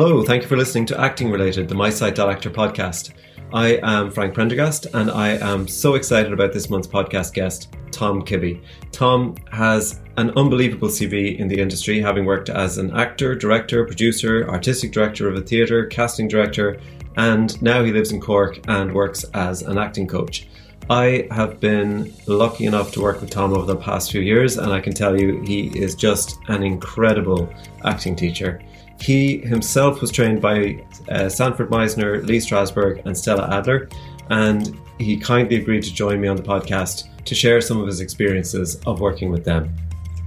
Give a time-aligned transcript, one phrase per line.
[0.00, 3.14] Hello, thank you for listening to Acting Related, the My Site Actor podcast.
[3.52, 8.22] I am Frank Prendergast, and I am so excited about this month's podcast guest, Tom
[8.22, 8.62] Kibbe.
[8.92, 14.48] Tom has an unbelievable CV in the industry, having worked as an actor, director, producer,
[14.48, 16.78] artistic director of a theatre, casting director,
[17.16, 20.46] and now he lives in Cork and works as an acting coach.
[20.88, 24.72] I have been lucky enough to work with Tom over the past few years, and
[24.72, 27.52] I can tell you he is just an incredible
[27.82, 28.62] acting teacher.
[29.00, 33.88] He himself was trained by uh, Sanford Meisner, Lee Strasberg, and Stella Adler,
[34.30, 38.00] and he kindly agreed to join me on the podcast to share some of his
[38.00, 39.74] experiences of working with them.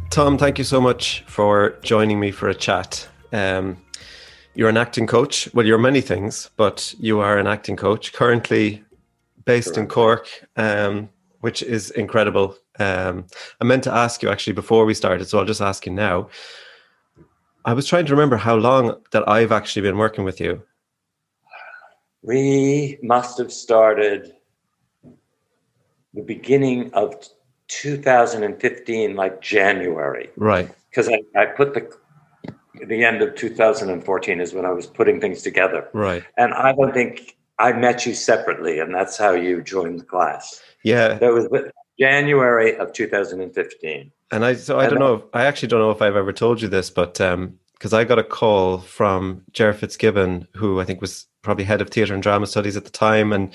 [0.10, 3.08] Tom, thank you so much for joining me for a chat.
[3.32, 3.78] Um,
[4.56, 5.50] you're an acting coach.
[5.54, 8.84] Well, you're many things, but you are an acting coach currently
[9.46, 10.28] based in Cork,
[10.58, 12.58] um, which is incredible.
[12.80, 13.26] Um,
[13.60, 16.30] I meant to ask you actually before we started, so I'll just ask you now.
[17.66, 20.63] I was trying to remember how long that I've actually been working with you.
[22.24, 24.34] We must have started
[26.13, 27.16] the beginning of
[27.68, 30.30] 2015, like January.
[30.35, 30.70] Right.
[30.90, 31.90] Because I, I put the
[32.88, 35.88] the end of 2014 is when I was putting things together.
[35.94, 36.24] Right.
[36.38, 40.62] And I don't think I met you separately, and that's how you joined the class.
[40.84, 41.16] Yeah.
[41.16, 41.48] That was
[42.00, 44.12] January of 2015.
[44.32, 45.26] And I so I don't know.
[45.34, 48.20] I actually don't know if I've ever told you this, but um, because I got
[48.20, 52.46] a call from Jer Fitzgibbon, who I think was probably head of theatre and drama
[52.46, 53.51] studies at the time, and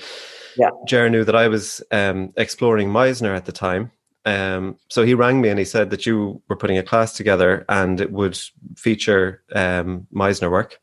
[0.57, 3.89] yeah, Jer knew that I was um, exploring Meisner at the time.
[4.25, 7.63] Um, so he rang me and he said that you were putting a class together
[7.69, 8.37] and it would
[8.75, 10.77] feature um, Meisner work.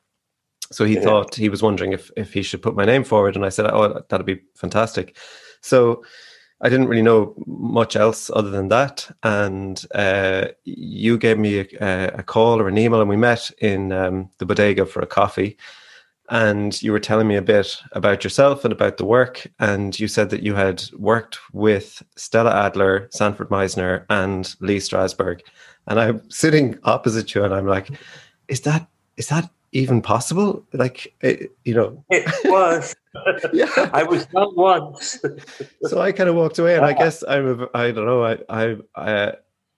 [0.72, 1.02] So he yeah.
[1.02, 3.66] thought he was wondering if if he should put my name forward, and I said,
[3.66, 5.18] "Oh, that'd be fantastic."
[5.60, 6.02] So
[6.64, 9.14] I didn't really know much else other than that.
[9.22, 13.92] And uh, you gave me a, a, call or an email, and we met in
[13.92, 15.58] um, the bodega for a coffee.
[16.30, 19.46] And you were telling me a bit about yourself and about the work.
[19.60, 25.42] And you said that you had worked with Stella Adler, Sanford Meisner, and Lee Strasberg.
[25.86, 27.90] And I'm sitting opposite you, and I'm like,
[28.48, 28.88] "Is that
[29.18, 30.64] is that even possible?
[30.72, 32.94] Like, it, you know, it was.
[33.52, 35.20] yeah, I was not once.
[35.82, 37.60] so I kind of walked away, and I guess I'm.
[37.60, 38.24] A, I don't know.
[38.24, 38.38] I.
[38.48, 38.76] I.
[38.94, 39.32] Uh,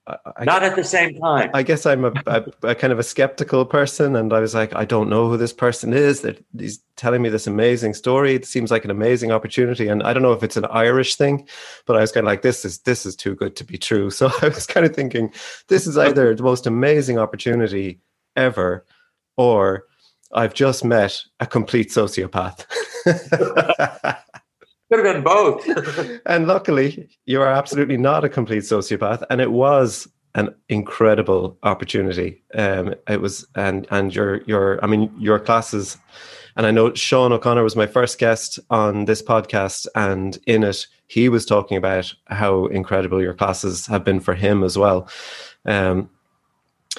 [0.08, 1.50] I I, not at the same time.
[1.52, 4.72] I guess I'm a, a, a, kind of a skeptical person, and I was like,
[4.76, 6.20] I don't know who this person is.
[6.20, 8.36] That he's telling me this amazing story.
[8.36, 11.48] It seems like an amazing opportunity, and I don't know if it's an Irish thing,
[11.86, 14.10] but I was kind of like, this is this is too good to be true.
[14.10, 15.32] So I was kind of thinking,
[15.66, 18.00] this is either the most amazing opportunity
[18.36, 18.86] ever,
[19.36, 19.84] or
[20.32, 22.66] I've just met a complete sociopath.
[24.88, 26.20] Could have been both.
[26.26, 29.22] and luckily, you are absolutely not a complete sociopath.
[29.30, 32.42] And it was an incredible opportunity.
[32.54, 35.96] Um, it was, and and your your, I mean, your classes.
[36.56, 40.86] And I know Sean O'Connor was my first guest on this podcast, and in it,
[41.06, 45.08] he was talking about how incredible your classes have been for him as well.
[45.66, 46.08] Um,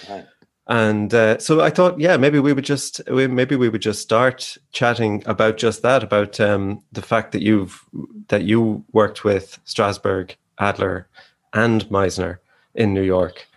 [0.10, 0.26] right
[0.68, 4.58] and uh, so I thought, yeah, maybe we would just maybe we would just start
[4.74, 7.82] chatting about just that, about um, the fact that you've
[8.28, 11.08] that you worked with Strasberg, Adler,
[11.54, 12.40] and Meisner
[12.76, 13.48] in New York.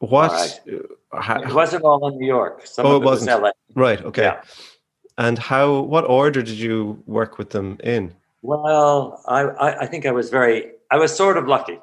[0.00, 0.32] What?
[0.32, 0.80] Right.
[1.14, 2.66] How, it wasn't all in New York.
[2.66, 3.40] Some oh, it, it wasn't.
[3.40, 3.82] Was LA.
[3.82, 4.02] Right.
[4.02, 4.22] Okay.
[4.22, 4.42] Yeah.
[5.16, 5.80] And how?
[5.80, 8.14] What order did you work with them in?
[8.42, 10.72] Well, I, I, I think I was very.
[10.90, 11.78] I was sort of lucky.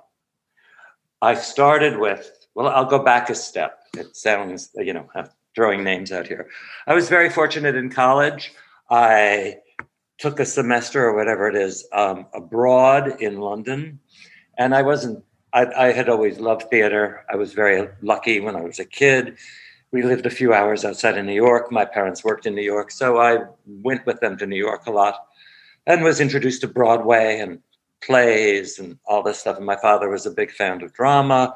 [1.23, 2.31] I started with.
[2.59, 6.49] Well, I'll go back a step it sounds, you know, I'm throwing names out here.
[6.87, 8.51] I was very fortunate in college.
[8.89, 9.59] I
[10.17, 14.01] took a semester or whatever it is um, abroad in London,
[14.57, 15.23] and I wasn't.
[15.53, 17.25] I, I had always loved theater.
[17.31, 19.37] I was very lucky when I was a kid.
[19.91, 21.71] We lived a few hours outside of New York.
[21.71, 24.91] My parents worked in New York, so I went with them to New York a
[24.91, 25.15] lot,
[25.87, 27.59] and was introduced to Broadway and
[28.01, 29.55] plays and all this stuff.
[29.55, 31.55] And my father was a big fan of drama.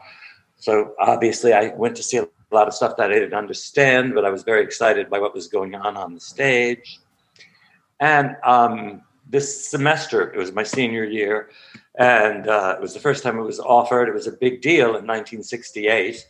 [0.63, 4.24] So obviously, I went to see a lot of stuff that I didn't understand, but
[4.24, 7.01] I was very excited by what was going on on the stage.
[8.00, 11.50] And um, this semester, it was my senior year,
[12.00, 14.07] and uh, it was the first time it was offered.
[14.07, 16.25] It was a big deal in 1968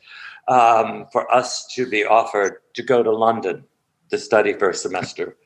[0.48, 3.64] um, for us to be offered to go to London
[4.10, 5.38] to study for a semester.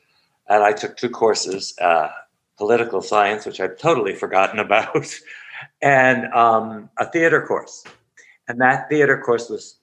[0.48, 2.08] And I took two courses uh,
[2.56, 5.14] political science, which I'd totally forgotten about,
[5.82, 7.84] and um, a theater course.
[8.48, 9.78] And that theater course was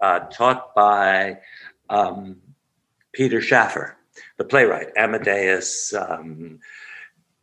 [0.00, 1.38] uh, taught by
[1.88, 2.36] um,
[3.12, 3.96] Peter Shaffer,
[4.36, 6.60] the playwright, Amadeus, um,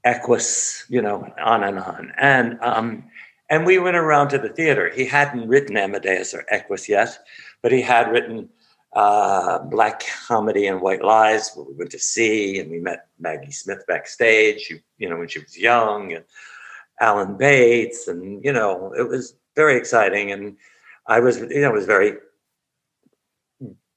[0.03, 2.13] Equus, you know, on and on.
[2.17, 3.05] And um,
[3.49, 4.91] and we went around to the theater.
[4.93, 7.17] He hadn't written Amadeus or Equus yet,
[7.61, 8.49] but he had written
[8.93, 13.83] uh, Black Comedy and White Lies, we went to see, and we met Maggie Smith
[13.87, 16.23] backstage, she, you know, when she was young, and
[16.99, 20.31] Alan Bates, and, you know, it was very exciting.
[20.31, 20.57] And
[21.07, 22.17] I was, you know, was very,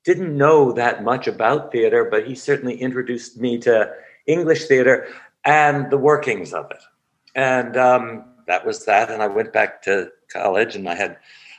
[0.04, 3.92] didn't know that much about theater, but he certainly introduced me to
[4.26, 5.08] English theater
[5.44, 6.82] and the workings of it.
[7.34, 9.10] And um, that was that.
[9.10, 11.16] And I went back to college and I had,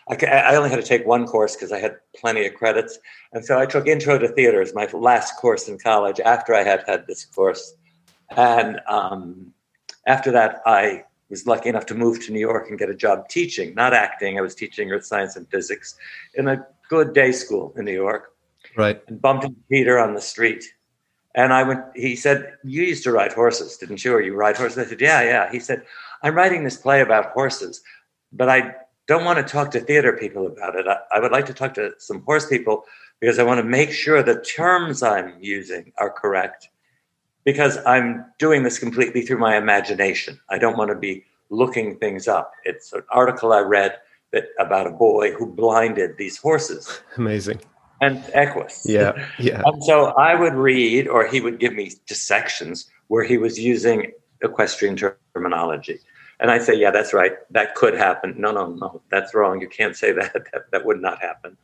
[0.10, 3.00] I, I only had to take one course because I had plenty of credits.
[3.34, 6.64] And so I took Intro to Theater as my last course in college after I
[6.64, 7.76] had had this course.
[8.36, 9.54] And um,
[10.06, 13.28] after that, I was lucky enough to move to New York and get a job
[13.30, 14.38] teaching, not acting.
[14.38, 15.96] I was teaching earth science and physics
[16.36, 18.34] in a good day school in New York.
[18.76, 19.02] Right.
[19.08, 20.64] And bumped into Peter on the street.
[21.36, 24.14] And I went, he said, You used to ride horses, didn't you?
[24.14, 24.78] Or you ride horses?
[24.78, 25.52] I said, Yeah, yeah.
[25.52, 25.84] He said,
[26.24, 27.82] I'm writing this play about horses,
[28.32, 28.76] but I
[29.08, 30.88] don't want to talk to theater people about it.
[30.88, 32.84] I, I would like to talk to some horse people
[33.20, 36.70] because I want to make sure the terms I'm using are correct
[37.48, 40.38] because I'm doing this completely through my imagination.
[40.50, 42.52] I don't want to be looking things up.
[42.66, 43.96] It's an article I read
[44.34, 47.00] that about a boy who blinded these horses.
[47.16, 47.62] Amazing.
[48.02, 48.86] And Equus.
[48.86, 49.62] Yeah, yeah.
[49.66, 53.58] and so I would read, or he would give me just sections where he was
[53.58, 54.12] using
[54.44, 56.00] equestrian terminology.
[56.42, 57.32] And I say, yeah, that's right.
[57.50, 58.36] That could happen.
[58.38, 59.62] No, no, no, that's wrong.
[59.62, 60.34] You can't say that.
[60.34, 61.56] That, that would not happen.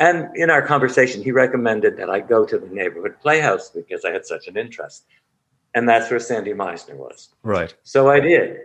[0.00, 4.10] And in our conversation, he recommended that I go to the neighborhood playhouse because I
[4.10, 5.04] had such an interest.
[5.74, 7.28] And that's where Sandy Meisner was.
[7.42, 7.74] Right.
[7.82, 8.58] So I did.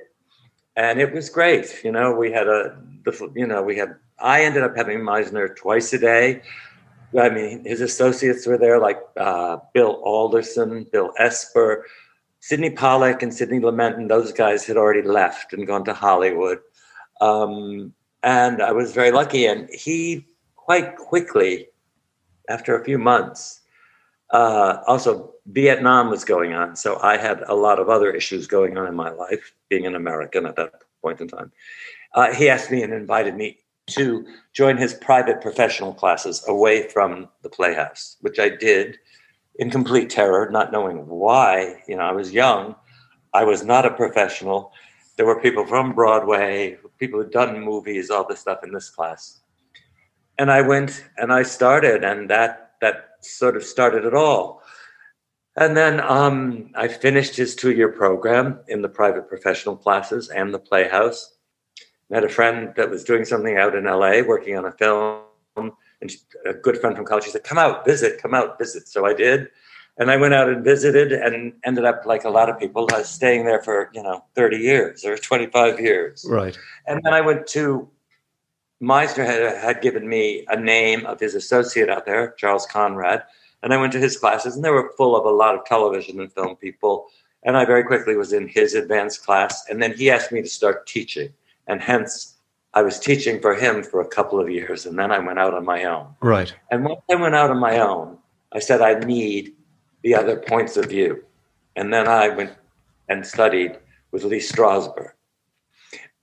[0.75, 1.84] And it was great.
[1.84, 5.56] You know, we had a, the, you know, we had, I ended up having Meisner
[5.56, 6.42] twice a day.
[7.18, 11.86] I mean, his associates were there, like uh, Bill Alderson, Bill Esper,
[12.40, 16.60] Sydney Pollack and Sidney Lumet, and those guys had already left and gone to Hollywood.
[17.22, 17.94] Um,
[18.24, 19.46] and I was very lucky.
[19.46, 21.68] And he quite quickly,
[22.50, 23.62] after a few months,
[24.31, 26.75] uh, also Vietnam was going on.
[26.75, 29.95] So I had a lot of other issues going on in my life, being an
[29.95, 31.51] American at that point in time.
[32.13, 37.30] Uh, he asked me and invited me to join his private professional classes away from
[37.44, 38.97] the Playhouse, which I did
[39.57, 41.83] in complete terror, not knowing why.
[41.88, 42.75] You know, I was young.
[43.33, 44.71] I was not a professional.
[45.18, 49.41] There were people from Broadway, people who'd done movies, all this stuff in this class.
[50.38, 54.62] And I went and I started, and that that sort of started it all.
[55.57, 60.60] And then um, I finished his two-year program in the private professional classes and the
[60.60, 61.34] Playhouse.
[62.10, 65.24] Met a friend that was doing something out in LA, working on a film
[66.02, 66.12] and
[66.46, 69.13] a good friend from college, she said, "Come out, visit, come out, visit." So I
[69.13, 69.50] did,
[69.98, 73.00] and I went out and visited, and ended up like a lot of people, I
[73.00, 76.25] was staying there for you know thirty years or twenty five years.
[76.30, 76.58] Right.
[76.88, 77.90] And then I went to
[78.81, 83.24] Meisner had, had given me a name of his associate out there, Charles Conrad,
[83.65, 86.19] and I went to his classes, and they were full of a lot of television
[86.19, 87.07] and film people.
[87.41, 90.47] And I very quickly was in his advanced class, and then he asked me to
[90.47, 91.33] start teaching,
[91.65, 92.35] and hence
[92.75, 95.56] I was teaching for him for a couple of years, and then I went out
[95.56, 96.13] on my own.
[96.21, 96.53] Right.
[96.69, 98.19] And once I went out on my own,
[98.53, 99.56] I said I need
[100.03, 101.23] the other points of view,
[101.75, 102.53] and then I went
[103.09, 103.79] and studied
[104.12, 105.13] with Lee Strasberg,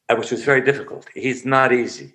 [0.08, 1.08] uh, which was very difficult.
[1.12, 2.14] He's not easy.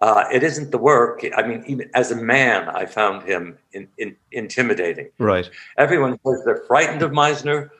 [0.00, 1.24] Uh, it isn't the work.
[1.36, 5.10] I mean, even as a man, I found him in, in, intimidating.
[5.18, 5.48] Right.
[5.78, 7.70] Everyone says they're frightened of Meisner,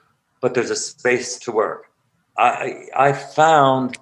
[0.40, 1.90] but there's a space to work.
[2.38, 3.98] I, I found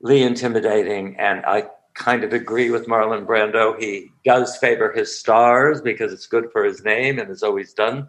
[0.00, 3.78] Lee intimidating, and I kind of agree with Marlon Brando.
[3.78, 8.08] He does favor his stars because it's good for his name and has always done.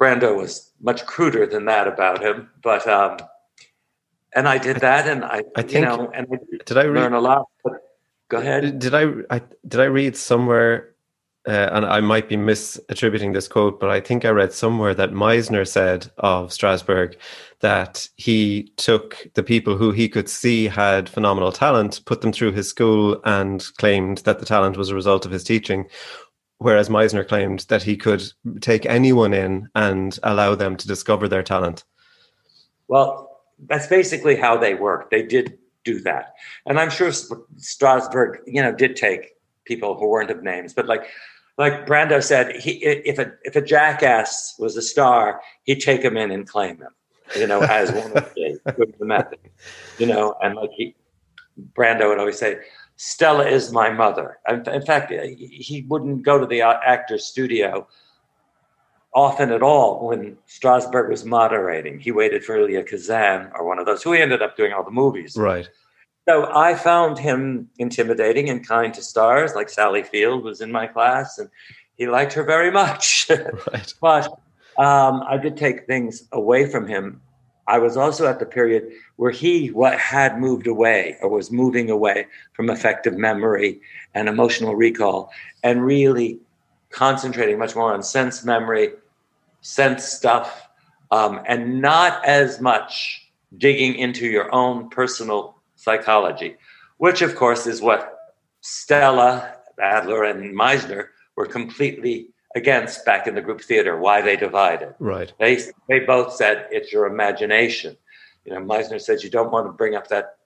[0.00, 3.18] Brando was much cruder than that about him, but um,
[4.34, 7.02] and I did that, and I, I think, you know, and I did I read,
[7.02, 7.46] learn a lot.
[7.62, 7.74] But
[8.30, 8.78] go ahead.
[8.78, 10.94] Did I, I did I read somewhere
[11.46, 15.10] uh, and I might be misattributing this quote, but I think I read somewhere that
[15.10, 17.16] Meisner said of Strasberg
[17.60, 22.52] that he took the people who he could see had phenomenal talent, put them through
[22.52, 25.86] his school, and claimed that the talent was a result of his teaching.
[26.58, 28.22] Whereas Meisner claimed that he could
[28.60, 31.84] take anyone in and allow them to discover their talent.
[32.86, 35.10] Well, that's basically how they work.
[35.10, 35.58] They did
[35.92, 36.34] do that.
[36.66, 39.32] And I'm sure Strasberg, you know, did take
[39.64, 41.06] people who weren't of names, but like
[41.58, 42.72] like Brando said, he
[43.12, 46.94] if a if a jackass was a star, he'd take him in and claim him,
[47.36, 48.58] you know, as one of the,
[48.98, 49.38] the method,
[49.98, 50.96] you know, and like he,
[51.74, 52.60] Brando would always say,
[52.96, 57.86] "Stella is my mother." In, in fact, he wouldn't go to the uh, actor's studio
[59.12, 61.98] often at all when Strasberg was moderating.
[61.98, 64.84] He waited for Elia Kazan or one of those who he ended up doing all
[64.84, 65.36] the movies.
[65.36, 65.68] Right.
[66.28, 70.86] So I found him intimidating and kind to stars, like Sally Field was in my
[70.86, 71.48] class, and
[71.96, 73.28] he liked her very much.
[73.72, 73.94] Right.
[74.00, 74.26] but
[74.78, 77.20] um, I did take things away from him.
[77.66, 81.90] I was also at the period where he what had moved away or was moving
[81.90, 83.80] away from affective memory
[84.14, 86.38] and emotional recall, and really
[86.90, 88.92] concentrating much more on sense memory,
[89.60, 90.68] sense stuff,
[91.10, 93.26] um, and not as much
[93.58, 96.56] digging into your own personal psychology,
[96.98, 98.16] which of course is what
[98.60, 103.96] Stella, Adler, and Meisner were completely against back in the group theater.
[103.96, 104.94] Why they divided?
[104.98, 105.32] Right.
[105.38, 107.96] They they both said it's your imagination.
[108.44, 110.36] You know, Meisner says you don't want to bring up that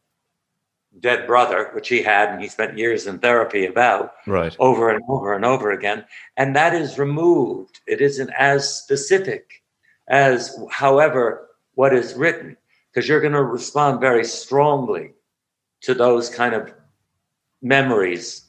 [1.00, 4.56] dead brother, which he had, and he spent years in therapy about Right.
[4.58, 6.04] over and over and over again.
[6.36, 7.80] And that is removed.
[7.86, 9.62] It isn't as specific
[10.08, 12.56] as, however, what is written,
[12.92, 15.12] because you're going to respond very strongly
[15.82, 16.72] to those kind of
[17.60, 18.42] memories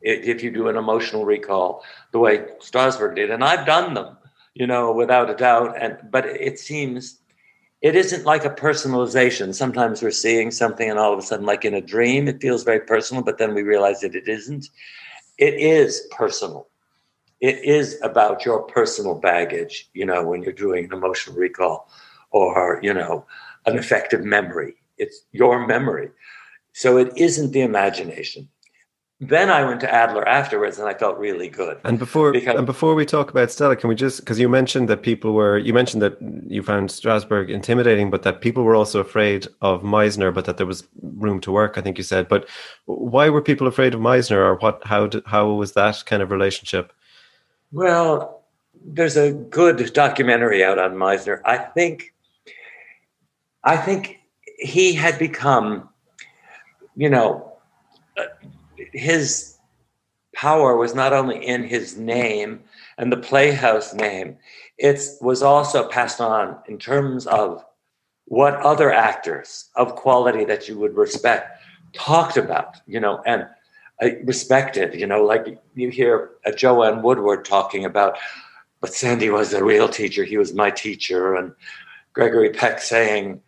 [0.00, 3.30] if you do an emotional recall the way Strasberg did.
[3.30, 4.16] And I've done them,
[4.54, 5.76] you know, without a doubt.
[5.80, 7.18] And but it seems
[7.80, 9.54] it isn't like a personalization.
[9.54, 12.64] Sometimes we're seeing something and all of a sudden, like in a dream, it feels
[12.64, 14.68] very personal, but then we realize that it isn't.
[15.38, 16.68] It is personal.
[17.40, 21.88] It is about your personal baggage, you know, when you're doing an emotional recall
[22.30, 23.24] or, you know,
[23.66, 24.74] an affective memory.
[24.96, 26.10] It's your memory.
[26.72, 28.48] So it isn't the imagination.
[29.20, 31.80] Then I went to Adler afterwards and I felt really good.
[31.82, 34.88] And before Because- and before we talk about Stella, can we just because you mentioned
[34.88, 39.00] that people were you mentioned that you found Strasberg intimidating, but that people were also
[39.00, 41.76] afraid of Meisner, but that there was room to work.
[41.76, 42.48] I think you said, but
[42.84, 44.80] why were people afraid of Meisner, or what?
[44.84, 46.92] How did, how was that kind of relationship?
[47.72, 48.44] Well,
[48.84, 51.40] there's a good documentary out on Meisner.
[51.44, 52.14] I think,
[53.64, 54.20] I think
[54.58, 55.88] he had become,
[56.94, 57.52] you know,
[58.16, 58.22] uh,
[58.92, 59.56] his
[60.34, 62.60] power was not only in his name
[62.96, 64.36] and the Playhouse name,
[64.76, 67.64] it was also passed on in terms of
[68.26, 71.60] what other actors of quality that you would respect
[71.92, 73.46] talked about, you know, and
[74.02, 78.18] uh, respected, you know, like you hear Joanne Woodward talking about,
[78.80, 80.24] but Sandy was a real teacher.
[80.24, 81.34] He was my teacher.
[81.34, 81.52] And
[82.12, 83.40] Gregory Peck saying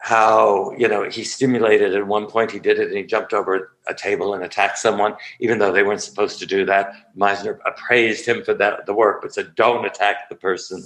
[0.00, 3.76] how, you know, he stimulated at one point, he did it and he jumped over
[3.86, 6.92] a table and attacked someone, even though they weren't supposed to do that.
[7.16, 10.82] Meisner praised him for that, the work, but said, don't attack the person.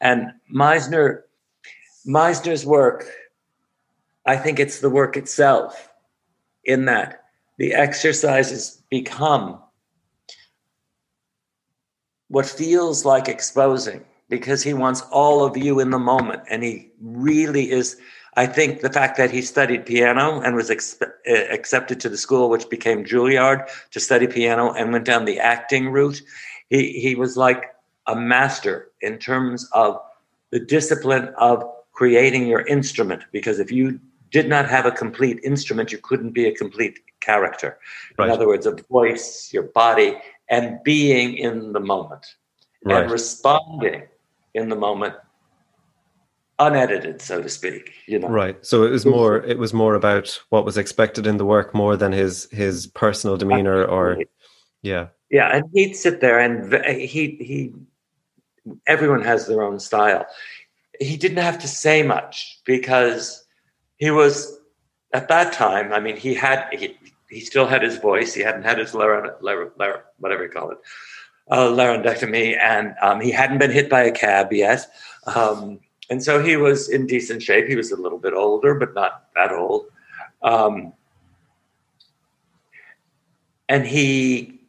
[0.00, 1.22] And Meisner,
[2.06, 3.04] Meisner's work,
[4.24, 5.90] I think it's the work itself
[6.64, 7.24] in that
[7.58, 9.60] the exercises become
[12.28, 16.90] what feels like exposing because he wants all of you in the moment and he
[17.00, 17.98] really is
[18.36, 22.16] i think the fact that he studied piano and was ex- uh, accepted to the
[22.16, 26.20] school which became juilliard to study piano and went down the acting route
[26.70, 27.74] he, he was like
[28.06, 30.00] a master in terms of
[30.50, 33.98] the discipline of creating your instrument because if you
[34.30, 37.78] did not have a complete instrument you couldn't be a complete character
[38.18, 38.26] Right.
[38.26, 40.16] in other words a voice your body
[40.50, 42.24] and being in the moment
[42.84, 43.02] Right.
[43.02, 44.02] and responding
[44.54, 45.14] in the moment
[46.58, 48.64] unedited so to speak you know Right.
[48.64, 51.96] So it was more it was more about what was expected in the work more
[51.96, 54.18] than his his personal demeanor or
[54.82, 55.08] yeah.
[55.30, 57.72] yeah and he'd sit there and he he
[58.86, 60.26] everyone has their own style
[61.00, 63.44] he didn't have to say much because
[63.96, 64.56] he was
[65.12, 66.96] at that time i mean he had he,
[67.28, 70.70] he still had his voice he hadn't had his lar- lar- lar- whatever you call
[70.70, 70.78] it
[71.50, 74.86] uh, laryngectomy and um, he hadn't been hit by a cab yet
[75.26, 75.78] um,
[76.10, 77.66] and so he was in decent shape.
[77.66, 79.86] He was a little bit older but not that old.
[80.42, 80.92] Um,
[83.68, 84.60] and he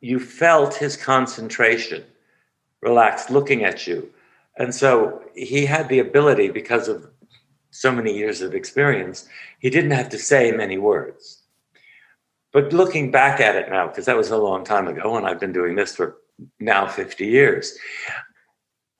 [0.00, 2.04] you felt his concentration
[2.80, 4.10] relaxed looking at you.
[4.56, 7.08] And so he had the ability because of
[7.70, 9.28] so many years of experience
[9.60, 11.42] he didn't have to say many words.
[12.52, 15.40] But looking back at it now because that was a long time ago and i've
[15.40, 16.18] been doing this for
[16.60, 17.78] now 50 years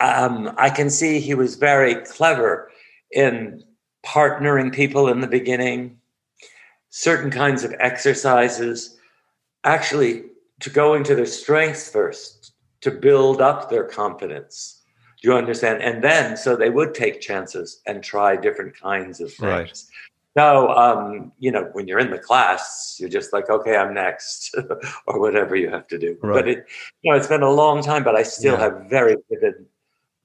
[0.02, 2.70] um, i can see he was very clever
[3.12, 3.62] in
[4.04, 5.96] partnering people in the beginning
[6.90, 8.98] certain kinds of exercises
[9.64, 10.24] actually
[10.60, 14.82] to go into their strengths first to build up their confidence
[15.20, 19.28] do you understand and then so they would take chances and try different kinds of
[19.32, 19.78] things Right.
[20.36, 24.54] so um, you know when you're in the class you're just like okay i'm next
[25.06, 26.34] or whatever you have to do Right.
[26.34, 26.66] but it
[27.02, 28.64] you know it's been a long time but i still Yeah.
[28.64, 29.66] have very vivid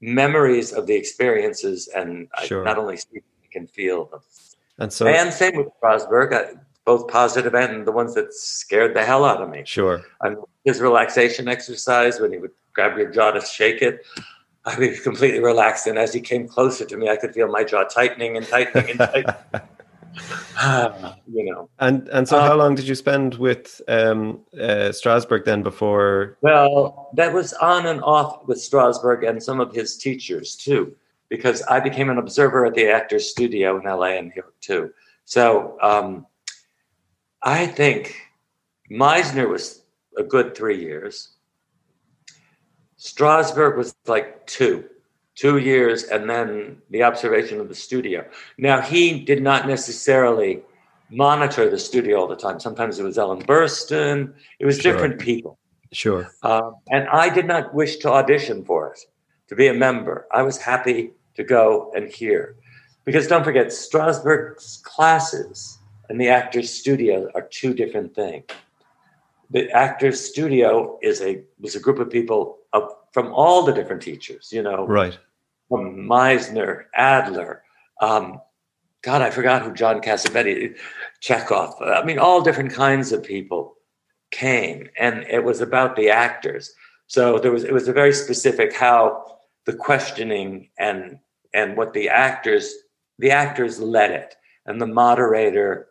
[0.02, 2.62] memories of the experiences and Sure.
[2.62, 4.22] i not only see I can feel them
[4.80, 6.34] And so and same with Strasberg.
[6.34, 6.54] I, uh,
[6.88, 9.62] both positive and the ones that scared the hell out of me.
[9.66, 10.02] Sure.
[10.22, 14.06] And his relaxation exercise, when he would grab your jaw to shake it,
[14.64, 15.86] I'd be completely relaxed.
[15.88, 18.90] And as he came closer to me, I could feel my jaw tightening and tightening
[18.92, 19.68] and tightening.
[21.28, 21.70] you know.
[21.80, 26.38] And and so, um, how long did you spend with um, uh, Strasberg then before?
[26.42, 30.96] Well, that was on and off with Strasberg and some of his teachers too,
[31.30, 34.92] because I became an observer at the Actors Studio in LA and here too.
[35.26, 36.26] So um,
[37.44, 38.16] I think
[38.90, 39.84] Meisner was
[40.18, 41.30] a good three years.
[42.98, 44.86] Strasberg was like two,
[45.38, 48.26] two years, and then the observation of the studio.
[48.58, 50.62] Now, he did not necessarily
[51.10, 52.60] monitor the studio all the time.
[52.60, 54.92] Sometimes it was Ellen Burstyn, it was sure.
[54.92, 55.58] different people.
[55.94, 56.30] Sure.
[56.44, 59.00] Um, and I did not wish to audition for it,
[59.48, 60.28] to be a member.
[60.34, 62.56] I was happy to go and hear.
[63.06, 65.78] Because don't forget, Strasberg's classes
[66.10, 68.46] and the actor's studio are two different things.
[69.52, 72.58] The actor's studio is a was a group of people
[73.14, 75.18] from all the different teachers, you know, right?
[75.70, 77.64] From Meisner, Adler,
[78.02, 78.40] um,
[79.02, 80.78] God, I forgot who John Cassavetes,
[81.22, 81.76] Chekhov.
[81.82, 83.76] I mean, all different kinds of people
[84.32, 86.74] came, and it was about the actors.
[87.08, 91.20] So there was it was a very specific how the questioning and
[91.54, 92.74] and what the actors
[93.20, 95.88] the actors led it, and the moderator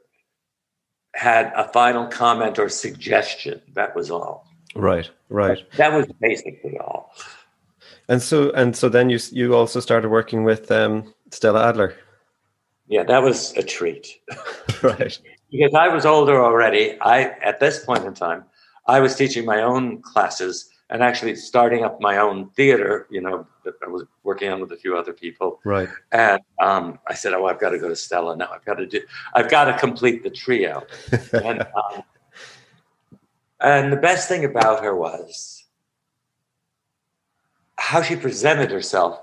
[1.14, 3.62] had a final comment or suggestion.
[3.74, 4.46] That was all.
[4.74, 5.64] Right, right.
[5.76, 7.14] That was basically all.
[8.08, 11.94] And so, and so, then you you also started working with um, Stella Adler.
[12.88, 14.20] Yeah, that was a treat.
[14.82, 15.18] right.
[15.50, 16.98] because I was older already.
[17.00, 18.44] I at this point in time,
[18.86, 23.08] I was teaching my own classes and actually starting up my own theater.
[23.10, 25.60] You know, that I was working on with a few other people.
[25.64, 25.88] Right.
[26.12, 28.50] And um, I said, "Oh, I've got to go to Stella now.
[28.54, 29.00] I've got to do.
[29.34, 30.86] I've got to complete the trio."
[31.32, 32.02] and um,
[33.60, 35.55] and the best thing about her was
[37.86, 39.20] how she presented herself.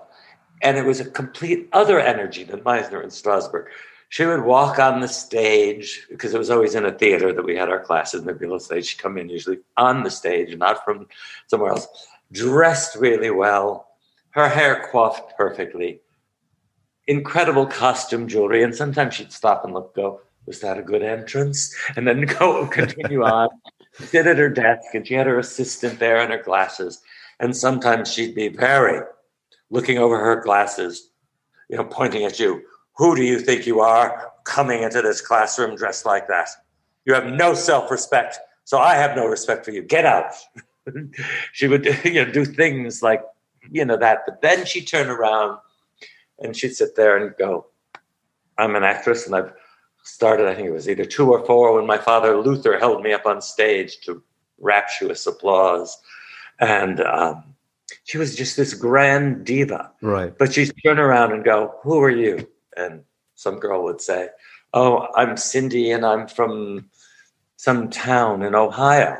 [0.61, 3.65] And it was a complete other energy than Meisner in Strasberg.
[4.07, 7.57] She would walk on the stage because it was always in a theater that we
[7.57, 8.85] had our classes in the Beale stage.
[8.85, 11.07] She'd come in usually on the stage, not from
[11.47, 11.87] somewhere else,
[12.31, 13.89] dressed really well,
[14.29, 15.99] her hair coiffed perfectly,
[17.07, 18.63] incredible costume jewelry.
[18.63, 21.75] And sometimes she'd stop and look, go, was that a good entrance?
[21.97, 23.49] And then go continue on.
[23.91, 27.01] Sit at her desk, and she had her assistant there and her glasses.
[27.43, 29.01] And sometimes she'd be very
[29.69, 31.09] looking over her glasses,
[31.67, 32.61] you know, pointing at you.
[32.95, 36.47] Who do you think you are coming into this classroom dressed like that?
[37.03, 38.39] You have no self respect.
[38.63, 39.81] So I have no respect for you.
[39.81, 40.31] Get out.
[41.51, 43.21] she would you know, do things like,
[43.69, 44.19] you know, that.
[44.25, 45.57] But then she'd turn around
[46.39, 47.65] and she'd sit there and go,
[48.57, 49.51] I'm an actress and I've
[50.03, 53.11] started, I think it was either two or four, when my father Luther held me
[53.11, 54.23] up on stage to
[54.59, 55.97] rapturous applause.
[56.59, 57.43] And um,
[58.03, 59.91] she was just this grand diva.
[60.01, 60.37] Right.
[60.37, 62.47] But she'd turn around and go, Who are you?
[62.77, 63.03] And
[63.35, 64.29] some girl would say,
[64.73, 66.89] Oh, I'm Cindy and I'm from
[67.57, 69.17] some town in Ohio.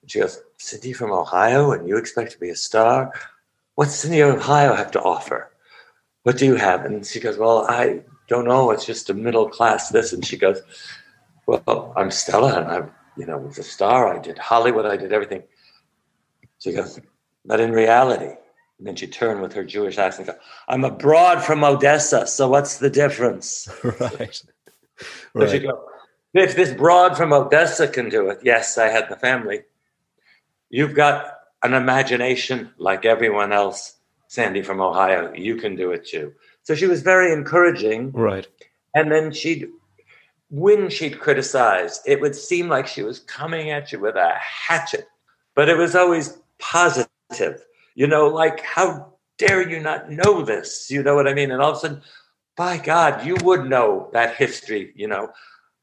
[0.00, 3.12] And she goes, Cindy from Ohio and you expect to be a star?
[3.74, 5.50] What's Cindy, Ohio have to offer?
[6.24, 6.84] What do you have?
[6.84, 8.70] And she goes, Well, I don't know.
[8.70, 10.12] It's just a middle class this.
[10.12, 10.60] And she goes,
[11.46, 14.14] Well, I'm Stella and I'm." you know, was a star.
[14.14, 14.86] I did Hollywood.
[14.86, 15.42] I did everything.
[16.62, 17.00] She goes,
[17.44, 18.36] But in reality,
[18.78, 20.28] and then she turned with her Jewish accent.
[20.28, 20.34] Go,
[20.68, 23.68] I'm abroad from Odessa, so what's the difference?
[23.84, 24.42] right.
[25.34, 25.50] right.
[25.50, 25.84] she go,
[26.34, 29.62] if this broad from Odessa can do it, yes, I had the family.
[30.70, 33.96] You've got an imagination like everyone else.
[34.28, 36.32] Sandy from Ohio, you can do it too.
[36.62, 38.12] So she was very encouraging.
[38.12, 38.46] Right.
[38.94, 39.68] And then she'd,
[40.48, 45.06] when she'd criticize, it would seem like she was coming at you with a hatchet,
[45.54, 47.64] but it was always positive.
[47.94, 50.88] You know, like, how dare you not know this?
[50.90, 51.50] You know what I mean?
[51.50, 52.02] And all of a sudden,
[52.56, 55.30] by God, you would know that history, you know.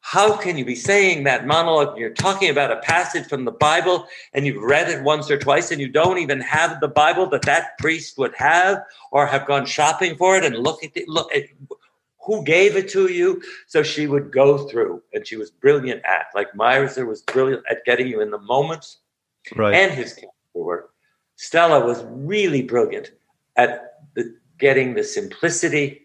[0.01, 1.97] How can you be saying that monologue?
[1.97, 5.71] You're talking about a passage from the Bible and you've read it once or twice
[5.71, 9.65] and you don't even have the Bible that that priest would have or have gone
[9.65, 11.43] shopping for it and look at it, look at
[12.25, 13.41] who gave it to you.
[13.67, 17.83] So she would go through and she was brilliant at, like Meisner was brilliant at
[17.83, 18.95] getting you in the moment
[19.55, 19.75] right.
[19.75, 20.17] and his
[20.53, 20.91] work.
[21.35, 23.11] Stella was really brilliant
[23.55, 26.01] at the, getting the simplicity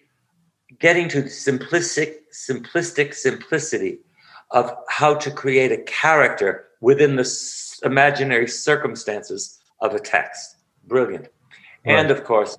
[0.78, 3.98] getting to simplistic, simplistic simplicity
[4.50, 10.56] of how to create a character within the imaginary circumstances of a text.
[10.86, 11.28] Brilliant.
[11.86, 11.98] Right.
[11.98, 12.56] And of course,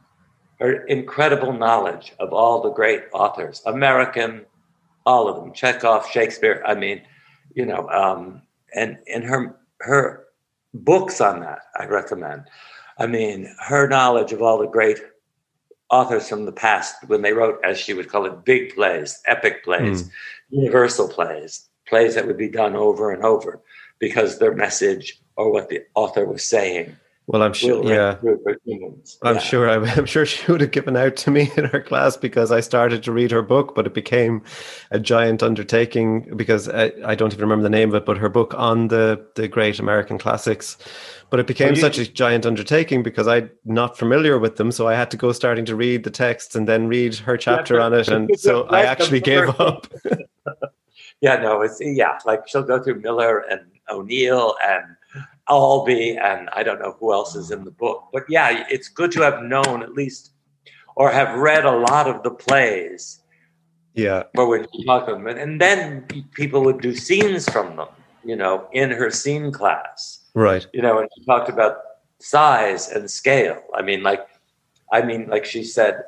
[0.59, 4.45] her incredible knowledge of all the great authors, American,
[5.05, 6.63] all of them, Chekhov, Shakespeare.
[6.65, 7.01] I mean,
[7.53, 8.41] you know, um,
[8.73, 10.24] and and her her
[10.83, 12.43] books on that I recommend.
[12.97, 14.99] I mean, her knowledge of all the great
[15.89, 19.63] authors from the past when they wrote, as she would call it, big plays, epic
[19.63, 20.11] plays, mm.
[20.49, 23.61] universal plays, plays that would be done over and over
[23.99, 26.95] because their message or what the author was saying
[27.27, 27.83] well, I'm sure.
[27.83, 28.17] Yeah,
[29.23, 29.39] I'm yeah.
[29.39, 29.69] sure.
[29.69, 33.01] I'm sure she would have given out to me in her class because I started
[33.03, 34.43] to read her book, but it became
[34.91, 38.05] a giant undertaking because I, I don't even remember the name of it.
[38.05, 40.77] But her book on the the great American classics,
[41.31, 44.87] but it became you, such a giant undertaking because I'm not familiar with them, so
[44.87, 47.85] I had to go starting to read the texts and then read her chapter yeah,
[47.85, 49.91] on it, and so I actually gave up.
[51.21, 54.83] yeah, no, it's yeah, like she'll go through Miller and O'Neill and
[55.49, 58.09] Albee, and I don't know who else is in the book.
[58.11, 60.31] But yeah, it's good to have known at least
[60.95, 63.21] or have read a lot of the plays.
[63.93, 64.23] Yeah.
[64.33, 65.27] Where we talk them.
[65.27, 67.87] And then people would do scenes from them,
[68.23, 70.25] you know, in her scene class.
[70.33, 70.67] Right.
[70.73, 71.77] You know, and she talked about
[72.19, 73.61] size and scale.
[73.73, 74.27] I mean, like,
[74.91, 76.03] I mean, like she said,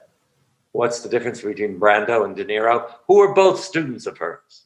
[0.71, 4.65] what's the difference between Brando and De Niro, who were both students of hers?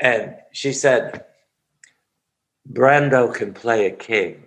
[0.00, 1.26] And she said,
[2.72, 4.44] Brando can play a king.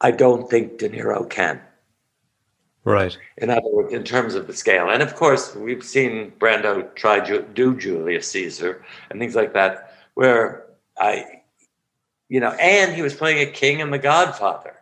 [0.00, 1.60] I don't think De Niro can.
[2.84, 3.16] Right.
[3.38, 4.90] In other words, in terms of the scale.
[4.90, 9.94] And of course, we've seen Brando try to do Julius Caesar and things like that,
[10.14, 10.66] where
[10.98, 11.42] I,
[12.28, 14.74] you know, and he was playing a king in The Godfather.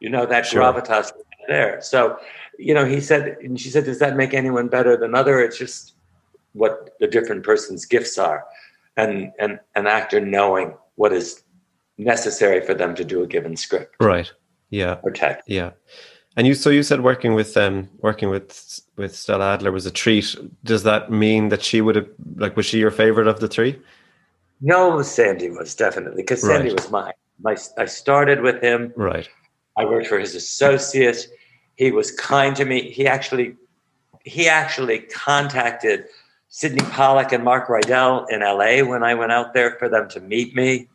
[0.00, 0.62] You know, that sure.
[0.62, 1.10] gravitas
[1.48, 1.80] there.
[1.80, 2.18] So,
[2.58, 5.40] you know, he said, and she said, does that make anyone better than other?
[5.40, 5.94] It's just
[6.52, 8.44] what the different person's gifts are.
[8.96, 11.42] And, and an actor knowing what is
[11.96, 13.94] necessary for them to do a given script.
[14.00, 14.30] Right.
[14.70, 14.98] Yeah.
[15.02, 15.48] Or text.
[15.48, 15.70] Yeah.
[16.36, 19.90] And you, so you said working with um, working with with Stella Adler was a
[19.90, 20.36] treat.
[20.64, 23.80] Does that mean that she would have like was she your favorite of the three?
[24.60, 26.80] No, Sandy was definitely because Sandy right.
[26.80, 27.12] was mine.
[27.40, 28.92] My I started with him.
[28.96, 29.28] Right.
[29.76, 31.28] I worked for his associate.
[31.76, 32.90] He was kind to me.
[32.90, 33.56] He actually
[34.24, 36.04] he actually contacted
[36.48, 40.20] Sydney Pollack and Mark Rydell in LA when I went out there for them to
[40.20, 40.88] meet me.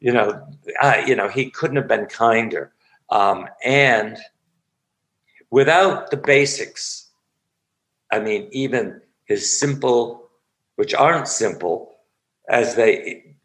[0.00, 0.46] You know,
[0.82, 2.72] I, you know, he couldn't have been kinder.
[3.10, 4.18] Um, and
[5.50, 7.10] without the basics,
[8.10, 10.28] I mean, even his simple,
[10.74, 11.96] which aren't simple,
[12.48, 13.36] as they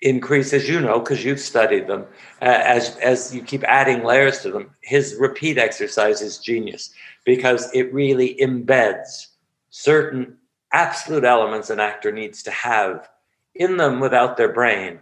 [0.00, 2.06] increase, as you know, because you've studied them,
[2.40, 6.92] uh, as as you keep adding layers to them, his repeat exercise is genius
[7.24, 9.28] because it really embeds
[9.70, 10.36] certain
[10.72, 13.08] absolute elements an actor needs to have
[13.54, 15.00] in them without their brain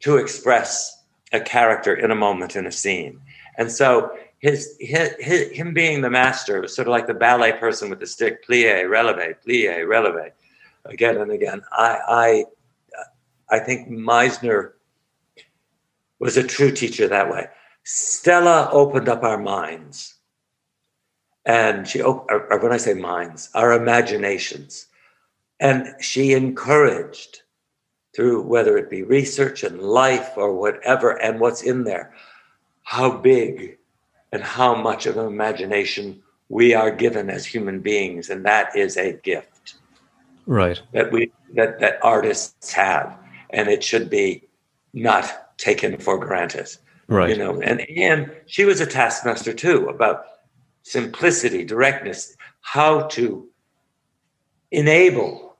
[0.00, 3.20] to express a character in a moment in a scene.
[3.58, 7.52] And so his, his, his, him being the master was sort of like the ballet
[7.52, 10.32] person with the stick, plie, releve, plie, releve,
[10.84, 11.62] again and again.
[11.72, 14.72] I, I, I think Meisner
[16.18, 17.46] was a true teacher that way.
[17.84, 20.15] Stella opened up our minds
[21.46, 24.86] and she oh, or when i say minds our imaginations.
[25.58, 27.40] And she encouraged
[28.14, 32.12] through whether it be research and life or whatever and what's in there
[32.86, 33.78] how big
[34.30, 38.30] and how much of an imagination we are given as human beings.
[38.30, 39.74] And that is a gift
[40.46, 40.80] right.
[40.92, 43.18] that we that that artists have.
[43.50, 44.44] And it should be
[44.92, 46.68] not taken for granted.
[47.08, 47.30] Right.
[47.30, 50.26] You know and and she was a taskmaster too about
[50.86, 53.48] simplicity, directness, how to
[54.70, 55.56] enable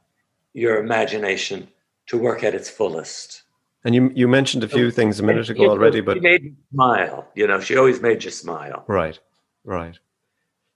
[0.54, 1.66] your imagination
[2.06, 3.42] to work at its fullest.
[3.84, 6.44] And you you mentioned a few so, things a minute ago already, but she made
[6.44, 7.28] you smile.
[7.34, 8.84] You know, she always made you smile.
[8.86, 9.18] Right,
[9.64, 9.98] right.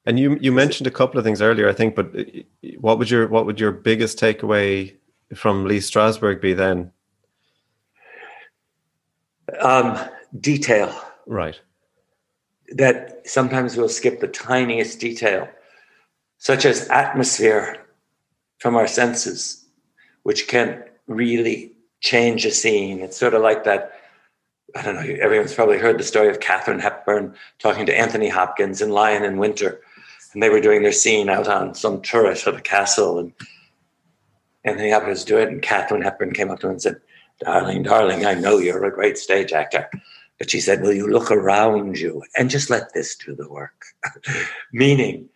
[0.05, 1.95] And you you mentioned a couple of things earlier, I think.
[1.95, 2.13] But
[2.79, 4.97] what would your what would your biggest takeaway
[5.35, 6.93] from Lee Strasberg be then?
[9.61, 9.99] Um,
[10.41, 10.93] detail.
[11.27, 11.61] Right
[12.71, 15.49] that sometimes we'll skip the tiniest detail,
[16.39, 17.87] such as atmosphere
[18.59, 19.65] from our senses,
[20.23, 23.01] which can really change a scene.
[23.01, 23.93] It's sort of like that.
[24.77, 28.81] I don't know, everyone's probably heard the story of Katharine Hepburn talking to Anthony Hopkins
[28.81, 29.81] in Lion in Winter.
[30.33, 33.19] And they were doing their scene out on some turret of a castle.
[33.19, 33.33] And
[34.65, 35.49] Anthony Hopkins doing it.
[35.49, 37.01] And Katharine Hepburn came up to him and said,
[37.41, 39.91] Darling, darling, I know you're a great stage actor.
[40.41, 43.85] But she said, Will you look around you and just let this do the work?
[44.73, 45.29] Meaning,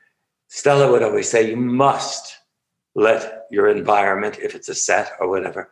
[0.48, 2.38] Stella would always say, You must
[2.96, 5.70] let your environment, if it's a set or whatever,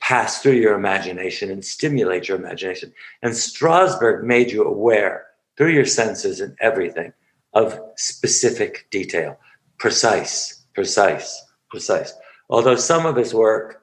[0.00, 2.92] pass through your imagination and stimulate your imagination.
[3.22, 7.12] And Strasberg made you aware through your senses and everything
[7.54, 9.38] of specific detail,
[9.78, 11.40] precise, precise,
[11.70, 12.12] precise.
[12.50, 13.82] Although some of his work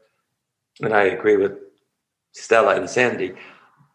[0.81, 1.53] and I agree with
[2.33, 3.33] Stella and Sandy,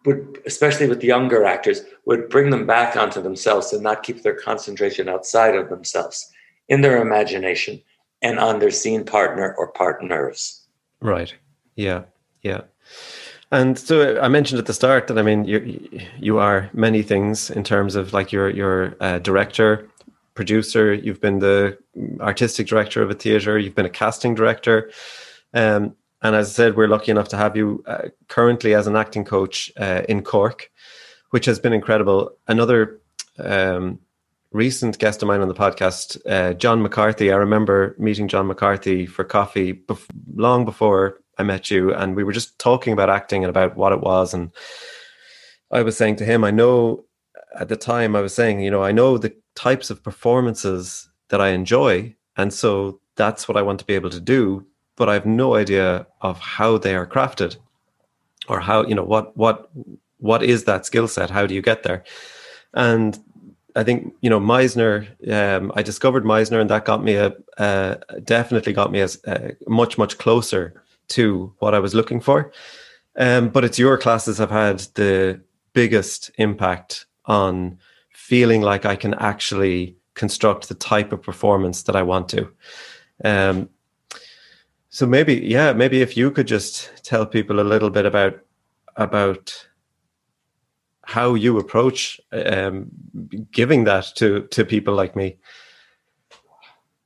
[0.04, 4.38] would especially with younger actors, would bring them back onto themselves and not keep their
[4.38, 6.30] concentration outside of themselves,
[6.68, 7.80] in their imagination,
[8.22, 10.66] and on their scene partner or partners.
[11.00, 11.34] Right.
[11.76, 12.02] Yeah.
[12.42, 12.62] Yeah.
[13.50, 15.88] And so I mentioned at the start that I mean you
[16.18, 19.88] you are many things in terms of like your your you're director,
[20.34, 20.92] producer.
[20.92, 21.78] You've been the
[22.20, 23.58] artistic director of a theater.
[23.58, 24.90] You've been a casting director.
[25.52, 28.96] Um, and as I said, we're lucky enough to have you uh, currently as an
[28.96, 30.70] acting coach uh, in Cork,
[31.30, 32.30] which has been incredible.
[32.48, 32.98] Another
[33.38, 34.00] um,
[34.50, 37.30] recent guest of mine on the podcast, uh, John McCarthy.
[37.30, 42.24] I remember meeting John McCarthy for coffee bef- long before I met you, and we
[42.24, 44.32] were just talking about acting and about what it was.
[44.32, 44.50] And
[45.70, 47.04] I was saying to him, I know
[47.54, 51.42] at the time, I was saying, you know, I know the types of performances that
[51.42, 52.16] I enjoy.
[52.36, 55.54] And so that's what I want to be able to do but I have no
[55.54, 57.56] idea of how they are crafted
[58.48, 59.70] or how, you know, what, what,
[60.18, 61.30] what is that skill set?
[61.30, 62.04] How do you get there?
[62.72, 63.18] And
[63.76, 67.96] I think, you know, Meisner, um, I discovered Meisner and that got me a, uh,
[68.24, 72.52] definitely got me as uh, much, much closer to what I was looking for.
[73.16, 75.40] Um, but it's your classes have had the
[75.72, 77.78] biggest impact on
[78.12, 82.50] feeling like I can actually construct the type of performance that I want to.
[83.24, 83.68] Um,
[84.94, 88.38] so maybe, yeah, maybe if you could just tell people a little bit about
[88.94, 89.66] about
[91.02, 92.86] how you approach um,
[93.50, 95.36] giving that to to people like me.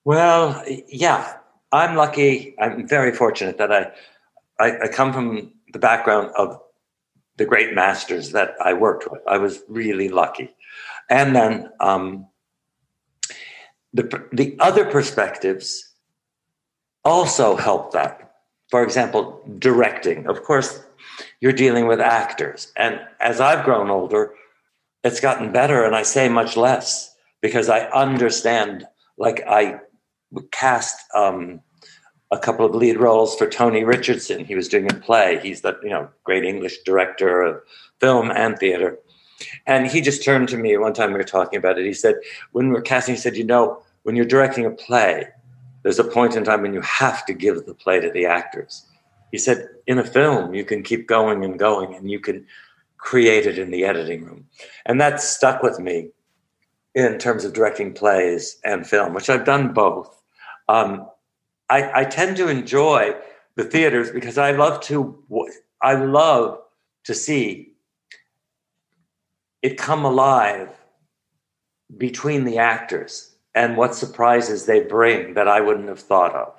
[0.05, 1.39] Well, yeah,
[1.73, 2.55] I'm lucky.
[2.61, 3.91] I'm very fortunate that I,
[4.61, 6.61] I, I come from the background of
[7.39, 9.23] the great masters that I worked with.
[9.27, 10.55] I was really lucky,
[11.09, 12.27] and then um,
[13.95, 15.88] the the other perspectives
[17.09, 18.35] also help that.
[18.71, 20.27] For example, directing.
[20.27, 20.85] Of course,
[21.41, 22.71] you're dealing with actors.
[22.77, 24.35] And as I've grown older,
[25.05, 28.87] it's gotten better and I say much less because I understand.
[29.17, 29.81] Like I
[30.53, 31.61] cast um,
[32.31, 34.45] a couple of lead roles for Tony Richardson.
[34.45, 35.41] He was doing a play.
[35.43, 37.61] He's the you know great English director of
[38.01, 38.99] film and theater.
[39.67, 41.87] And he just turned to me one time we were talking about it.
[41.87, 42.17] He said,
[42.53, 45.29] when we we're casting, he said, you know, when you're directing a play,
[45.89, 48.87] there's a point in time when you have to give the play to the actors.
[49.33, 52.45] He said, in a film, you can keep going and going and you can
[52.99, 54.45] create it in the editing room.
[54.85, 56.11] And that stuck with me
[56.95, 60.15] in terms of directing plays and film, which I've done both.
[60.69, 61.09] Um,
[61.71, 63.15] I, I tend to enjoy
[63.55, 65.25] the theaters because I love to
[65.81, 66.61] I love
[67.05, 67.73] to see
[69.63, 70.69] it come alive
[71.97, 73.28] between the actors
[73.59, 76.55] and what surprises they bring that I wouldn't have thought of.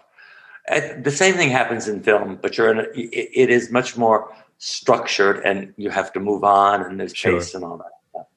[0.68, 4.36] And the same thing happens in film, but you're in a, it is much more
[4.58, 7.40] structured and you have to move on and there's sure.
[7.40, 8.28] pace and all that.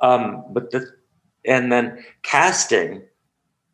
[0.00, 0.86] Um, but the,
[1.44, 3.02] and then casting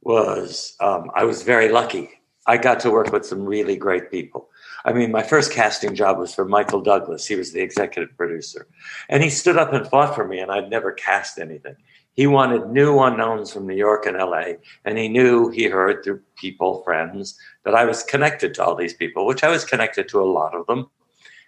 [0.02, 2.10] was, um, I was very lucky.
[2.46, 4.48] I got to work with some really great people.
[4.84, 7.26] I mean, my first casting job was for Michael Douglas.
[7.26, 8.66] He was the executive producer.
[9.08, 11.76] And he stood up and fought for me, and I'd never cast anything.
[12.14, 16.20] He wanted new unknowns from New York and LA, and he knew he heard through
[16.36, 20.20] people, friends, that I was connected to all these people, which I was connected to
[20.20, 20.88] a lot of them.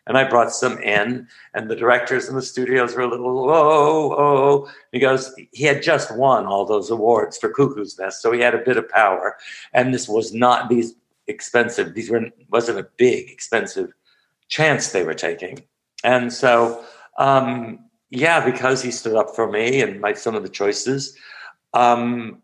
[0.08, 4.14] And I brought some in, and the directors in the studios were a little, oh,
[4.16, 4.70] oh.
[4.92, 8.54] He goes, he had just won all those awards for Cuckoo's Nest, so he had
[8.54, 9.36] a bit of power.
[9.72, 10.94] And this was not these
[11.26, 13.92] expensive, these were wasn't a big, expensive
[14.48, 15.64] chance they were taking.
[16.04, 16.84] And so
[17.18, 21.16] um, yeah, because he stood up for me and my some of the choices.
[21.74, 22.42] Um,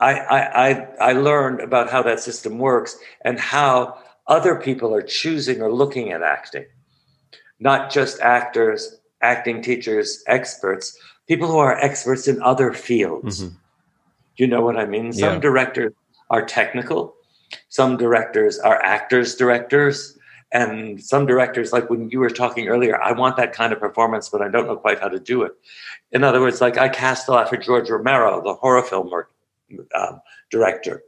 [0.00, 5.02] I, I, I, I learned about how that system works and how other people are
[5.02, 6.66] choosing or looking at acting,
[7.60, 13.44] not just actors, acting teachers, experts, people who are experts in other fields.
[13.44, 13.56] Mm-hmm.
[14.36, 15.12] You know what I mean?
[15.12, 15.40] Some yeah.
[15.40, 15.92] directors
[16.30, 17.14] are technical,
[17.68, 20.18] some directors are actors, directors,
[20.54, 24.28] and some directors, like when you were talking earlier, I want that kind of performance,
[24.28, 25.52] but I don't know quite how to do it.
[26.12, 29.10] In other words, like I cast a lot for George Romero, the horror film
[29.96, 31.02] um, director,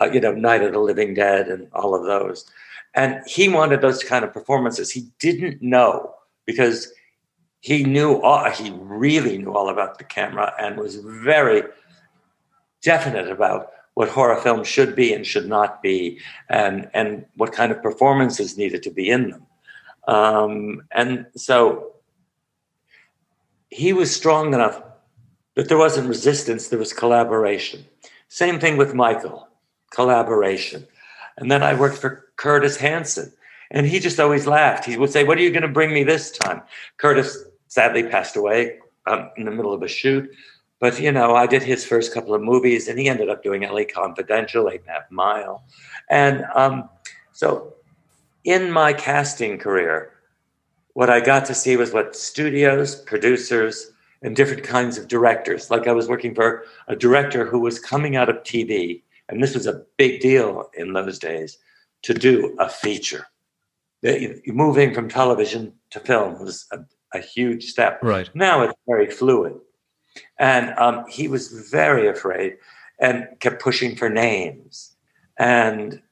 [0.00, 2.50] uh, you know, Night of the Living Dead and all of those.
[2.94, 4.90] And he wanted those kind of performances.
[4.90, 6.14] He didn't know
[6.46, 6.90] because
[7.60, 11.62] he knew all, he really knew all about the camera and was very
[12.82, 17.72] definite about what horror films should be and should not be, and and what kind
[17.72, 19.44] of performances needed to be in them.
[20.06, 21.94] Um, and so
[23.70, 24.80] he was strong enough
[25.56, 27.84] that there wasn't resistance; there was collaboration.
[28.28, 29.48] Same thing with Michael,
[29.90, 30.86] collaboration.
[31.36, 33.32] And then I worked for Curtis Hanson,
[33.72, 34.84] And he just always laughed.
[34.84, 36.62] He would say, What are you going to bring me this time?
[36.98, 40.30] Curtis sadly passed away um, in the middle of a shoot.
[40.80, 43.62] But, you know, I did his first couple of movies and he ended up doing
[43.62, 45.64] LA Confidential, Eight and a Half Mile.
[46.08, 46.88] And um,
[47.32, 47.74] so
[48.44, 50.12] in my casting career,
[50.94, 55.70] what I got to see was what studios, producers, and different kinds of directors.
[55.70, 59.54] Like I was working for a director who was coming out of TV, and this
[59.54, 61.58] was a big deal in those days
[62.02, 63.26] to do a feature.
[64.46, 66.78] Moving from television to film was a,
[67.14, 68.00] a huge step.
[68.02, 68.30] Right.
[68.34, 69.54] Now it's very fluid.
[70.38, 72.56] And um, he was very afraid
[72.98, 74.96] and kept pushing for names.
[75.38, 76.02] And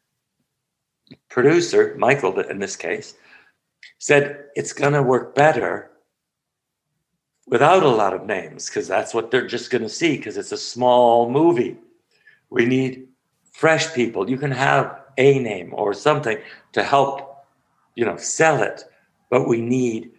[1.29, 3.14] producer, Michael in this case,
[3.99, 5.90] said it's going to work better
[7.47, 10.53] without a lot of names because that's what they're just going to see because it's
[10.53, 11.77] a small movie.
[12.51, 13.09] We need
[13.53, 14.29] fresh people.
[14.29, 16.38] You can have a name or something
[16.73, 17.45] to help,
[17.95, 18.85] you know, sell it,
[19.31, 20.11] but we need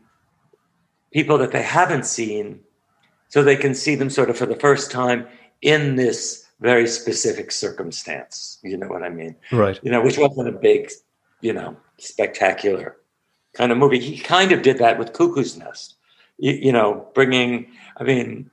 [1.12, 2.60] people that they haven't seen
[3.30, 5.28] so they can see them sort of for the first time
[5.62, 8.60] in this very specific circumstance.
[8.64, 9.36] You know what I mean?
[9.52, 9.80] Right.
[9.84, 10.92] You know, which wasn't a big,
[11.42, 12.98] you know, spectacular
[13.54, 14.00] kind of movie.
[14.00, 15.96] He kind of did that with Cuckoo's Nest.
[16.38, 18.50] You, you know, bringing, I mean,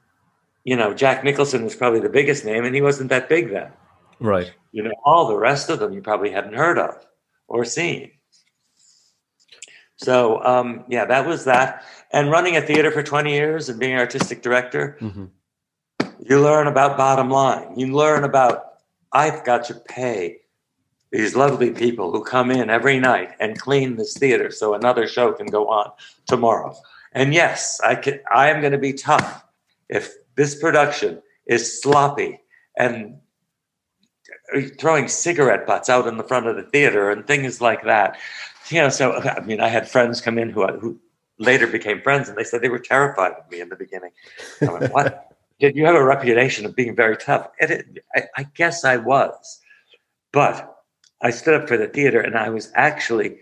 [0.64, 3.70] you know, Jack Nicholson was probably the biggest name, and he wasn't that big then.
[4.18, 4.52] Right.
[4.72, 7.06] You know, all the rest of them you probably hadn't heard of
[7.48, 8.10] or seen.
[9.96, 11.84] So, um, yeah, that was that.
[12.14, 15.24] And running a theater for 20 years and being artistic director, mm-hmm.
[16.20, 17.76] you learn about bottom line.
[17.76, 18.74] You learn about,
[19.10, 20.38] I've got to pay
[21.10, 25.32] these lovely people who come in every night and clean this theater so another show
[25.32, 25.90] can go on
[26.26, 26.76] tomorrow.
[27.12, 29.44] And yes, I can I am going to be tough
[29.88, 32.40] if this production is sloppy
[32.76, 33.18] and
[34.78, 38.18] throwing cigarette butts out in the front of the theater and things like that.
[38.68, 40.98] You know, so I mean, I had friends come in who who
[41.38, 44.10] later became friends, and they said they were terrified of me in the beginning.
[44.62, 45.30] I went, "What?
[45.60, 48.96] Did you have a reputation of being very tough?" And it, I, I guess I
[48.96, 49.60] was,
[50.32, 50.74] but
[51.22, 53.38] I stood up for the theater and I was actually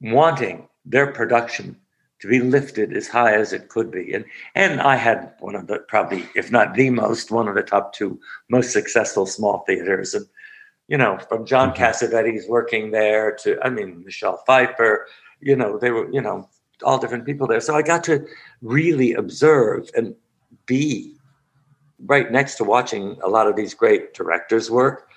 [0.00, 1.76] wanting their production
[2.20, 4.12] to be lifted as high as it could be.
[4.12, 4.24] And
[4.54, 7.92] and I had one of the probably, if not the most, one of the top
[7.92, 10.14] two most successful small theaters.
[10.14, 10.26] And
[10.88, 11.82] you know, from John mm-hmm.
[11.82, 15.06] Cassavetes working there to I mean Michelle Pfeiffer,
[15.40, 16.48] you know, they were, you know,
[16.82, 17.60] all different people there.
[17.60, 18.26] So I got to
[18.62, 20.14] really observe and
[20.66, 21.14] be
[22.06, 25.10] right next to watching a lot of these great directors work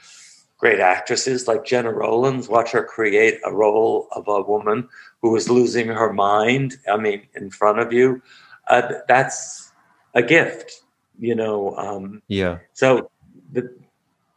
[0.63, 4.87] great actresses like Gena Rowlands, watch her create a role of a woman
[5.21, 6.77] who was losing her mind.
[6.89, 8.21] I mean, in front of you.
[8.69, 9.73] Uh, that's
[10.13, 10.79] a gift,
[11.19, 11.75] you know.
[11.75, 12.59] Um, yeah.
[12.71, 13.11] So,
[13.51, 13.75] the,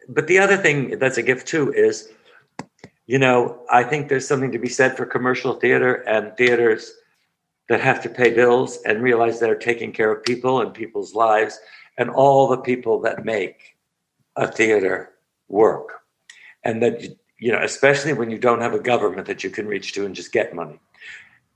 [0.08, 2.08] but the other thing that's a gift too is,
[3.06, 6.92] you know, I think there's something to be said for commercial theater and theaters
[7.68, 11.58] that have to pay bills and realize they're taking care of people and people's lives
[11.98, 13.76] and all the people that make
[14.36, 15.12] a theater
[15.48, 16.00] work.
[16.64, 17.02] And that
[17.38, 20.14] you know especially when you don't have a government that you can reach to and
[20.14, 20.80] just get money.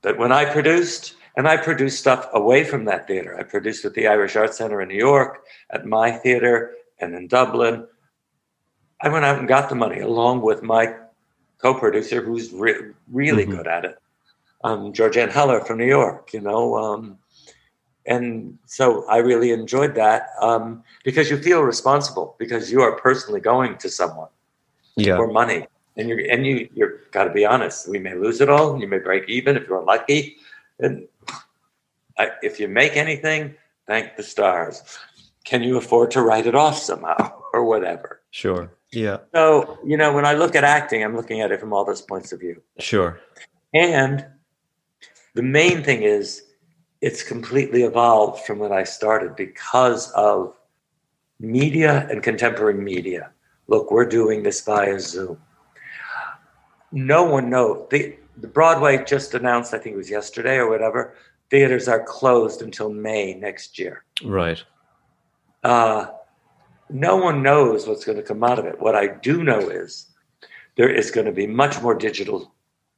[0.01, 3.37] But when i produced and i produced stuff away from that theater.
[3.37, 7.27] I produced at the irish arts center in new york at my theater and in
[7.27, 7.87] dublin.
[9.01, 10.95] I went out and got the money along with my
[11.57, 13.55] co-producer who's re- really mm-hmm.
[13.55, 13.97] good at it
[14.63, 17.17] um, georgianne heller from new york you know um,
[18.05, 23.39] and so I really enjoyed that um, because you feel responsible because you are personally
[23.39, 24.29] going to someone
[24.95, 25.17] yeah.
[25.17, 25.67] for money.
[25.97, 27.89] And you and you you're got to be honest.
[27.89, 28.79] We may lose it all.
[28.79, 30.37] You may break even if you're lucky.
[30.79, 31.05] And
[32.17, 33.55] I, if you make anything,
[33.87, 34.81] thank the stars.
[35.43, 38.21] Can you afford to write it off somehow or whatever?
[38.31, 38.71] Sure.
[38.93, 39.17] Yeah.
[39.33, 42.01] So you know, when I look at acting, I'm looking at it from all those
[42.01, 42.61] points of view.
[42.79, 43.19] Sure.
[43.73, 44.25] And
[45.33, 46.43] the main thing is
[47.01, 50.55] it's completely evolved from when I started because of
[51.39, 53.31] media and contemporary media
[53.71, 55.37] look, we're doing this via Zoom.
[56.91, 57.87] No one knows.
[57.89, 61.15] The, the Broadway just announced, I think it was yesterday or whatever,
[61.49, 64.03] theaters are closed until May next year.
[64.23, 64.61] Right.
[65.63, 66.07] Uh,
[66.89, 68.79] no one knows what's going to come out of it.
[68.79, 70.07] What I do know is
[70.75, 72.53] there is going to be much more digital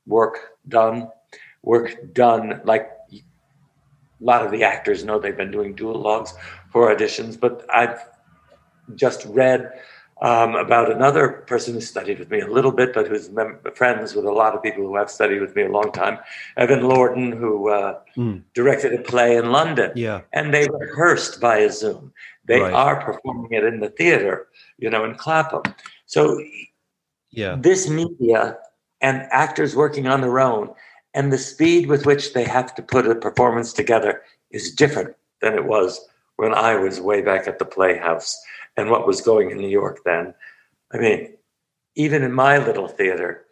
[0.07, 1.09] work done,
[1.63, 3.21] work done like a
[4.19, 6.31] lot of the actors know they've been doing duologues
[6.71, 7.99] for auditions, but I've
[8.95, 9.71] just read
[10.21, 14.15] um, about another person who studied with me a little bit, but who's mem- friends
[14.15, 16.19] with a lot of people who have studied with me a long time.
[16.55, 18.41] Evan Lorden, who uh, mm.
[18.53, 19.91] directed a play in London.
[19.95, 20.21] Yeah.
[20.31, 22.13] And they rehearsed via Zoom.
[22.45, 22.73] They right.
[22.73, 24.47] are performing it in the theater,
[24.77, 25.63] you know, in Clapham.
[26.05, 26.41] So
[27.31, 27.57] yeah.
[27.59, 28.57] this media
[29.01, 30.73] and actors working on their own.
[31.13, 35.53] And the speed with which they have to put a performance together is different than
[35.53, 35.99] it was
[36.37, 38.35] when I was way back at the Playhouse
[38.77, 40.33] and what was going in New York then.
[40.91, 41.33] I mean,
[41.95, 43.45] even in my little theater,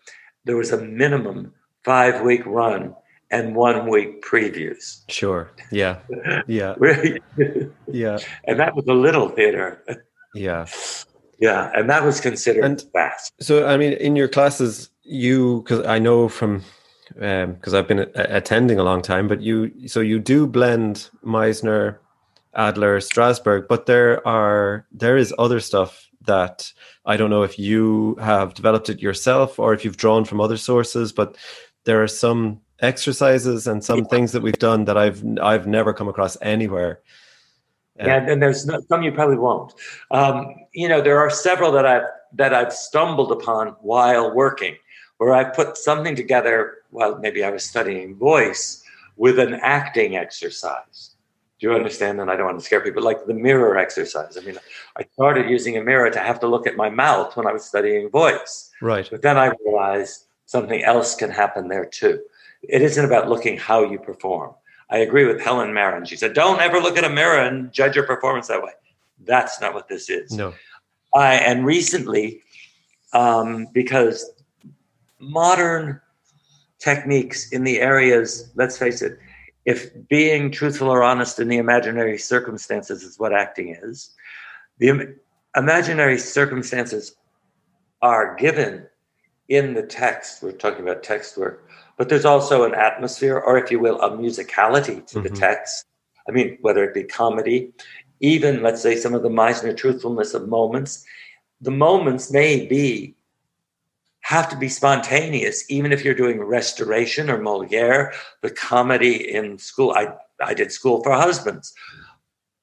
[0.45, 1.53] there was a minimum
[1.83, 2.95] five week run
[3.29, 5.01] and one week previews.
[5.09, 5.51] Sure.
[5.71, 5.99] Yeah.
[6.47, 6.75] Yeah.
[7.87, 8.17] yeah.
[8.45, 9.83] And that was a little theater.
[10.33, 10.65] Yeah.
[11.41, 11.71] Yeah.
[11.73, 13.33] And that was considered And- fast.
[13.41, 16.61] So, I mean, in your classes, you, because I know from,
[17.13, 21.97] because I've been a- attending a long time, but you, so you do blend Meisner,
[22.53, 26.71] Adler, Strasberg, but there are, there is other stuff that
[27.05, 30.57] I don't know if you have developed it yourself or if you've drawn from other
[30.57, 31.37] sources, but
[31.85, 36.07] there are some exercises and some things that we've done that I've, I've never come
[36.07, 36.99] across anywhere.
[37.99, 39.73] Uh, Yeah, and there's no, some you probably won't.
[40.11, 42.03] Um, you know, there are several that I've
[42.33, 44.77] that I've stumbled upon while working,
[45.21, 46.77] where I put something together.
[46.89, 48.83] Well, maybe I was studying voice
[49.17, 51.11] with an acting exercise.
[51.59, 52.19] Do you understand?
[52.19, 53.03] And I don't want to scare people.
[53.03, 54.35] Like the mirror exercise.
[54.35, 54.57] I mean,
[54.97, 57.63] I started using a mirror to have to look at my mouth when I was
[57.63, 58.71] studying voice.
[58.81, 59.07] Right.
[59.11, 62.19] But then I realized something else can happen there too.
[62.63, 64.55] It isn't about looking how you perform.
[64.89, 66.03] I agree with Helen Mirren.
[66.05, 68.71] She said, "Don't ever look at a mirror and judge your performance that way."
[69.23, 70.31] That's not what this is.
[70.31, 70.55] No.
[71.15, 72.41] I and recently,
[73.13, 74.27] um, because
[75.21, 76.01] modern
[76.79, 79.17] techniques in the areas, let's face it,
[79.65, 84.11] if being truthful or honest in the imaginary circumstances is what acting is,
[84.79, 85.19] the im-
[85.55, 87.15] imaginary circumstances
[88.01, 88.87] are given
[89.47, 90.41] in the text.
[90.41, 94.09] We're talking about text work, but there's also an atmosphere, or if you will, a
[94.09, 95.39] musicality to the Mhm.
[95.39, 95.85] text.
[96.27, 97.73] I mean, whether it be comedy,
[98.19, 101.05] even let's say some of the Meisner truthfulness of moments,
[101.59, 103.15] the moments may be
[104.21, 109.91] have to be spontaneous, even if you're doing restoration or Moliere, the comedy in school.
[109.91, 110.13] I,
[110.43, 111.73] I did school for husbands.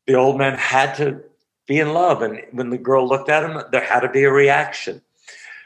[0.06, 1.20] The old man had to
[1.66, 4.32] be in love, and when the girl looked at him, there had to be a
[4.32, 5.02] reaction.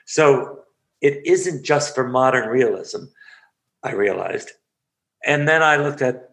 [0.04, 0.60] So
[1.00, 3.04] it isn't just for modern realism,
[3.82, 4.50] I realized.
[5.24, 6.30] And then I looked at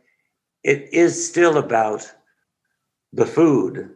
[0.63, 2.11] it is still about
[3.13, 3.95] the food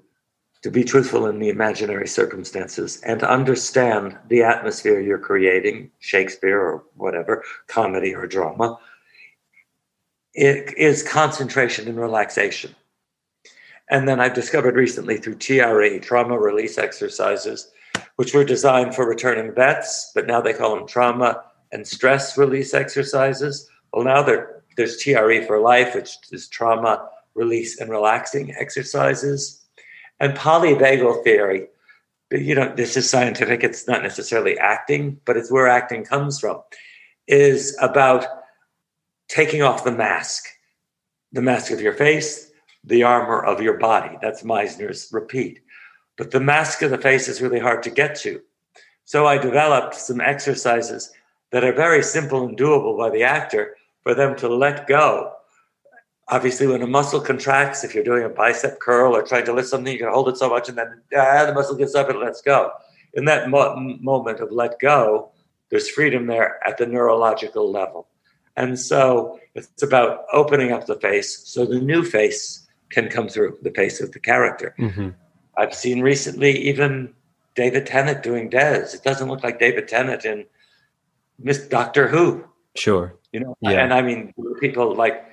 [0.63, 6.59] to be truthful in the imaginary circumstances and to understand the atmosphere you're creating, Shakespeare
[6.59, 8.79] or whatever, comedy or drama.
[10.33, 12.73] It is concentration and relaxation.
[13.89, 17.69] And then I've discovered recently through TRE, trauma release exercises,
[18.15, 21.43] which were designed for returning vets, but now they call them trauma
[21.73, 23.69] and stress release exercises.
[23.91, 29.62] Well, now there, there's TRE for life, which is trauma release and relaxing exercises
[30.23, 31.67] and polyvagal theory
[32.31, 36.59] you know this is scientific it's not necessarily acting but it's where acting comes from
[37.27, 38.25] is about
[39.27, 40.45] taking off the mask
[41.31, 42.51] the mask of your face
[42.83, 44.17] the armor of your body.
[44.21, 45.61] That's meisner's repeat.
[46.17, 48.41] But the mask of the face is really hard to get to.
[49.05, 51.11] So i developed some exercises
[51.51, 55.33] that are very simple and doable by the actor for them to let go
[56.29, 59.67] obviously when a muscle contracts if you're doing a bicep curl or trying to lift
[59.67, 62.19] something you can hold it so much and then ah, the muscle gets up and
[62.19, 62.71] lets go.
[63.13, 65.31] In that mo- moment of let go
[65.69, 68.07] there's freedom there at the neurological level.
[68.55, 73.57] And so it's about opening up the face so the new face can come through
[73.63, 74.73] the face of the character.
[74.77, 75.09] Hmm
[75.55, 77.13] i've seen recently even
[77.53, 80.45] david tennant doing des it doesn't look like david tennant in
[81.37, 82.43] miss doctor who.
[82.75, 83.13] Sure.
[83.31, 83.83] you know Yeah.
[83.83, 85.23] and i mean people like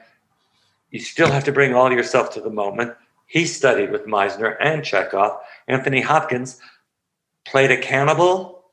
[0.90, 2.94] you still have to bring all yourself to the moment
[3.26, 5.38] he studied with meisner and chekhov
[5.68, 6.60] anthony hopkins
[7.44, 8.64] played a cannibal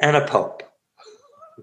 [0.00, 0.62] and a pope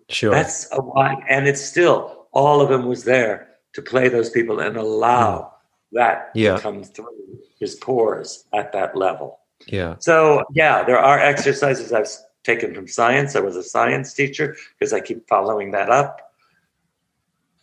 [0.10, 0.32] Sure.
[0.32, 4.60] that's a wide and it's still all of him was there to play those people
[4.60, 5.52] and allow mm.
[5.94, 6.56] that Yeah.
[6.56, 9.96] to come through his pores at that level yeah.
[10.00, 12.08] so yeah, there are exercises I've
[12.44, 13.36] taken from science.
[13.36, 16.34] I was a science teacher because I keep following that up.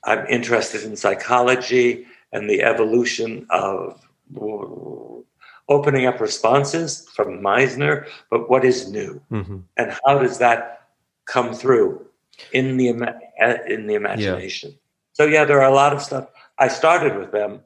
[0.04, 4.00] I'm interested in psychology and the evolution of
[5.68, 10.88] opening up responses from Meisner, but what is new hmm and how does that
[11.24, 12.04] come through
[12.52, 12.88] in the
[13.68, 14.76] in the imagination?
[15.12, 16.28] So yeah, there are a lot of stuff.
[16.58, 17.60] I started with them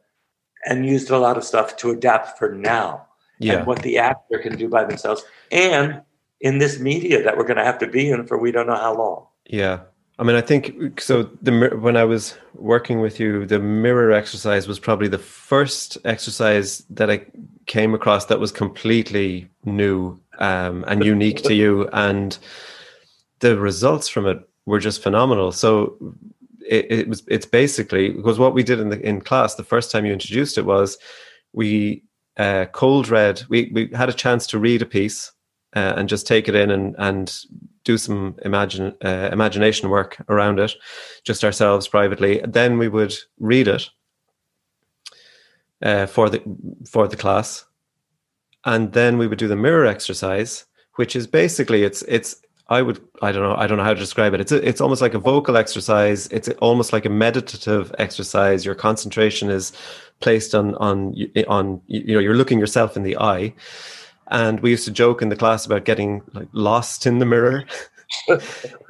[0.66, 3.06] and used a lot of stuff to adapt for now
[3.38, 3.58] Yeah.
[3.58, 6.02] and what the actor can do by themselves, and
[6.40, 8.82] in this media that we're going to have to be in for we don't know
[8.86, 9.26] how long.
[9.46, 9.87] Yeah.
[10.18, 11.24] I mean, I think so.
[11.42, 16.84] The when I was working with you, the mirror exercise was probably the first exercise
[16.90, 17.24] that I
[17.66, 22.36] came across that was completely new um, and unique to you, and
[23.38, 25.52] the results from it were just phenomenal.
[25.52, 25.96] So
[26.68, 29.92] it, it was it's basically because what we did in the in class the first
[29.92, 30.98] time you introduced it was
[31.52, 32.02] we
[32.38, 33.42] uh, cold read.
[33.48, 35.30] We we had a chance to read a piece
[35.74, 37.44] uh, and just take it in and and
[37.84, 40.74] do some imagine uh, imagination work around it,
[41.24, 42.40] just ourselves privately.
[42.46, 43.88] Then we would read it
[45.82, 46.42] uh, for the
[46.90, 47.64] for the class,
[48.64, 50.66] and then we would do the mirror exercise,
[50.96, 52.36] which is basically it's it's
[52.68, 54.40] I would I don't know I don't know how to describe it.
[54.40, 56.26] It's a, it's almost like a vocal exercise.
[56.28, 58.64] It's almost like a meditative exercise.
[58.64, 59.72] Your concentration is
[60.20, 61.14] placed on on
[61.48, 63.54] on you know you're looking yourself in the eye.
[64.30, 67.64] And we used to joke in the class about getting like lost in the mirror.
[68.28, 68.38] uh,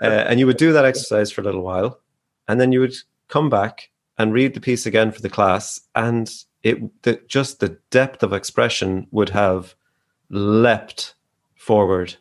[0.00, 2.00] and you would do that exercise for a little while,
[2.46, 2.94] and then you would
[3.28, 6.30] come back and read the piece again for the class, and
[6.62, 9.74] it the, just the depth of expression would have
[10.30, 11.14] leapt
[11.54, 12.16] forward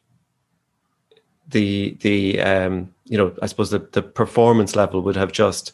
[1.49, 5.71] the the um, you know I suppose the, the performance level would have just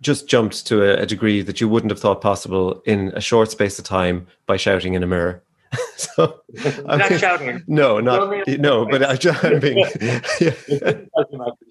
[0.00, 3.50] just jumped to a, a, degree that you wouldn't have thought possible in a short
[3.50, 5.42] space of time by shouting in a mirror.
[5.96, 7.62] so not I mean, shouting.
[7.66, 10.20] No, not no, but I, I'm being yeah.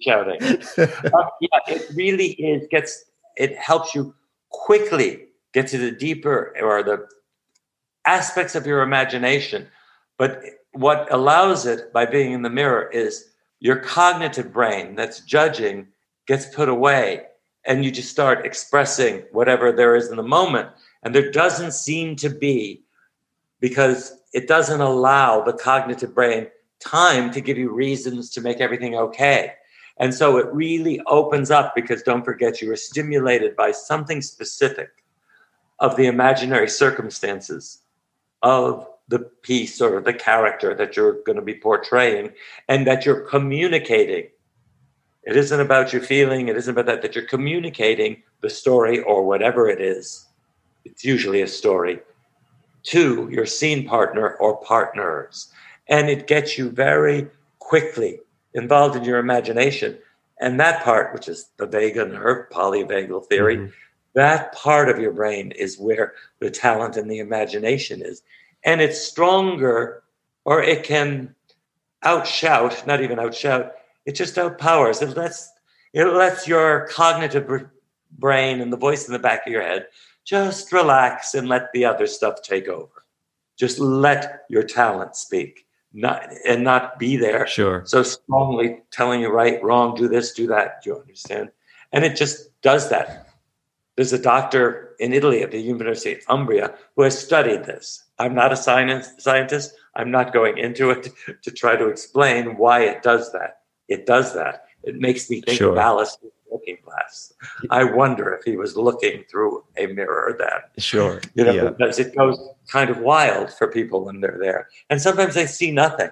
[0.00, 0.42] shouting.
[0.42, 3.04] Uh, yeah, it really is gets
[3.36, 4.14] it helps you
[4.50, 7.06] quickly get to the deeper or the
[8.06, 9.66] aspects of your imagination,
[10.18, 10.42] but
[10.72, 13.30] what allows it by being in the mirror is
[13.60, 15.86] your cognitive brain that's judging
[16.26, 17.22] gets put away
[17.64, 20.68] and you just start expressing whatever there is in the moment
[21.02, 22.82] and there doesn't seem to be
[23.64, 26.46] because it doesn't allow the cognitive brain
[26.80, 29.54] time to give you reasons to make everything okay
[29.96, 34.90] and so it really opens up because don't forget you are stimulated by something specific
[35.78, 37.80] of the imaginary circumstances
[38.42, 42.32] of the piece or the character that you're going to be portraying
[42.68, 44.28] and that you're communicating.
[45.22, 49.24] It isn't about your feeling, it isn't about that, that you're communicating the story or
[49.24, 50.26] whatever it is.
[50.84, 52.00] It's usually a story
[52.84, 55.52] to your scene partner or partners.
[55.88, 57.28] And it gets you very
[57.58, 58.20] quickly
[58.54, 59.98] involved in your imagination.
[60.40, 63.70] And that part, which is the vagal nerve, polyvagal theory, mm-hmm.
[64.14, 68.22] that part of your brain is where the talent and the imagination is
[68.64, 70.02] and it's stronger
[70.44, 71.34] or it can
[72.02, 73.72] outshout, not even outshout,
[74.06, 75.00] it just outpowers.
[75.02, 75.52] It lets
[75.92, 77.68] it lets your cognitive
[78.18, 79.86] brain and the voice in the back of your head
[80.24, 83.04] just relax and let the other stuff take over.
[83.56, 87.46] Just let your talent speak, not and not be there.
[87.46, 87.82] Sure.
[87.86, 90.82] So strongly telling you right, wrong, do this, do that.
[90.82, 91.50] Do you understand?
[91.92, 93.28] And it just does that.
[93.96, 98.34] There's a doctor in Italy at the University of Umbria who has studied this I'm
[98.34, 99.74] not a science, scientist.
[99.96, 101.08] I'm not going into it
[101.42, 103.58] to try to explain why it does that.
[103.88, 104.64] It does that.
[104.82, 105.72] It makes me think sure.
[105.72, 106.18] of Alice
[106.54, 107.34] looking glass.
[107.70, 110.60] I wonder if he was looking through a mirror then.
[110.78, 111.20] Sure.
[111.34, 111.70] You know, yeah.
[111.70, 112.38] because it goes
[112.68, 114.68] kind of wild for people when they're there.
[114.88, 116.10] And sometimes they see nothing.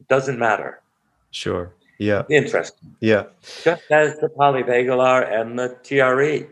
[0.00, 0.82] It doesn't matter.
[1.30, 1.72] Sure.
[1.98, 2.24] Yeah.
[2.28, 2.94] Interesting.
[3.00, 3.24] Yeah.
[3.62, 6.46] Just as the polyvagal are and the TRE,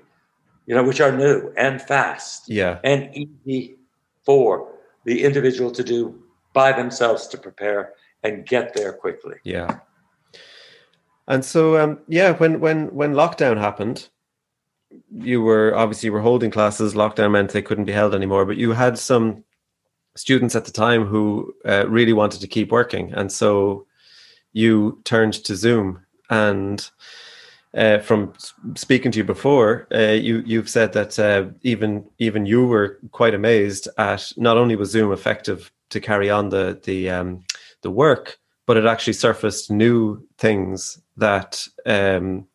[0.66, 2.49] you know, which are new and fast.
[2.49, 2.78] Yeah.
[2.85, 3.76] And easy
[4.24, 4.72] for
[5.05, 6.18] the individual to do
[6.55, 9.37] by themselves to prepare and get there quickly.
[9.45, 9.80] Yeah.
[11.27, 14.09] And so, um, yeah, when when when lockdown happened,
[15.11, 16.95] you were obviously you were holding classes.
[16.95, 19.45] Lockdown meant they couldn't be held anymore, but you had some
[20.16, 23.87] students at the time who uh, really wanted to keep working, and so
[24.53, 26.01] you turned to Zoom.
[26.31, 26.89] And
[27.75, 28.33] uh, from
[28.77, 33.35] speaking to you before, uh, you you've said that uh, even even you were quite
[33.35, 37.41] amazed at not only was Zoom effective to carry on the the um,
[37.81, 42.46] the work, but it actually surfaced new things that um,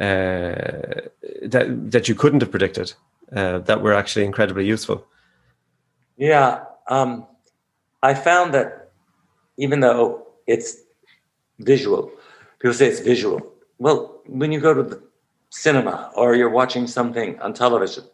[0.00, 1.02] uh,
[1.42, 2.92] that that you couldn't have predicted
[3.34, 5.06] uh, that were actually incredibly useful.
[6.16, 7.26] Yeah, um,
[8.02, 8.90] I found that
[9.58, 10.76] even though it's
[11.58, 12.10] visual,
[12.58, 15.02] people say it's visual well, when you go to the
[15.50, 18.04] cinema or you're watching something on television,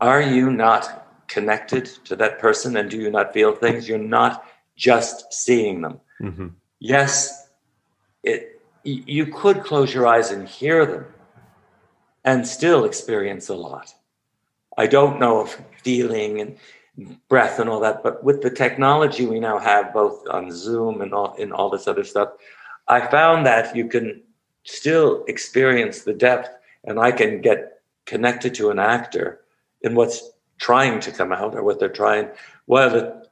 [0.00, 3.88] are you not connected to that person and do you not feel things?
[3.88, 4.44] You're not
[4.76, 6.00] just seeing them.
[6.20, 6.48] Mm-hmm.
[6.78, 7.45] Yes,
[8.26, 11.06] it, you could close your eyes and hear them
[12.24, 13.94] and still experience a lot.
[14.76, 19.40] I don't know of feeling and breath and all that, but with the technology we
[19.40, 22.30] now have, both on Zoom and all, and all this other stuff,
[22.88, 24.22] I found that you can
[24.64, 26.50] still experience the depth
[26.84, 29.40] and I can get connected to an actor
[29.82, 32.28] in what's trying to come out or what they're trying,
[32.66, 33.26] while the,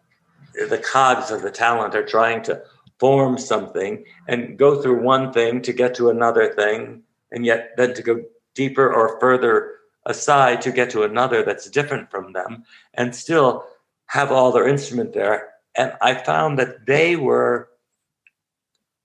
[0.68, 2.62] the cogs of the talent are trying to
[3.04, 7.02] form something and go through one thing to get to another thing,
[7.32, 8.22] and yet then to go
[8.54, 9.72] deeper or further
[10.06, 13.66] aside to get to another that's different from them, and still
[14.06, 15.50] have all their instrument there.
[15.76, 17.68] And I found that they were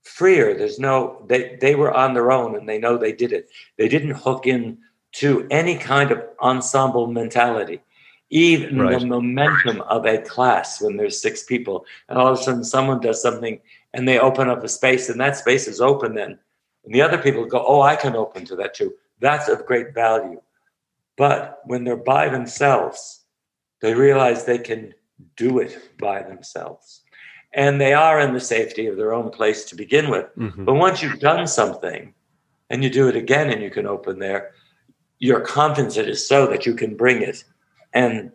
[0.03, 0.53] freer.
[0.53, 3.49] There's no they they were on their own and they know they did it.
[3.77, 4.77] They didn't hook in
[5.23, 7.81] to any kind of ensemble mentality.
[8.29, 8.99] Even right.
[8.99, 12.99] the momentum of a class when there's six people, and all of a sudden someone
[12.99, 13.59] does something
[13.93, 16.37] and they open up a space, and that space is open then.
[16.85, 18.93] And the other people go, Oh, I can open to that too.
[19.19, 20.41] That's of great value.
[21.17, 23.25] But when they're by themselves,
[23.81, 24.93] they realize they can
[25.35, 27.01] do it by themselves
[27.53, 30.27] and they are in the safety of their own place to begin with.
[30.37, 30.65] Mm-hmm.
[30.65, 32.13] But once you've done something
[32.69, 34.51] and you do it again and you can open there,
[35.17, 37.43] your confidence is so that you can bring it
[37.93, 38.31] and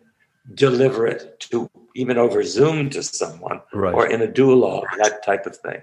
[0.53, 3.93] deliver it to even over Zoom to someone right.
[3.93, 5.81] or in a duologue, that type of thing.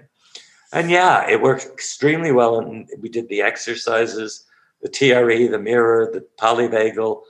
[0.71, 2.59] And yeah, it worked extremely well.
[2.59, 4.45] And we did the exercises,
[4.81, 7.21] the TRE, the mirror, the polyvagal,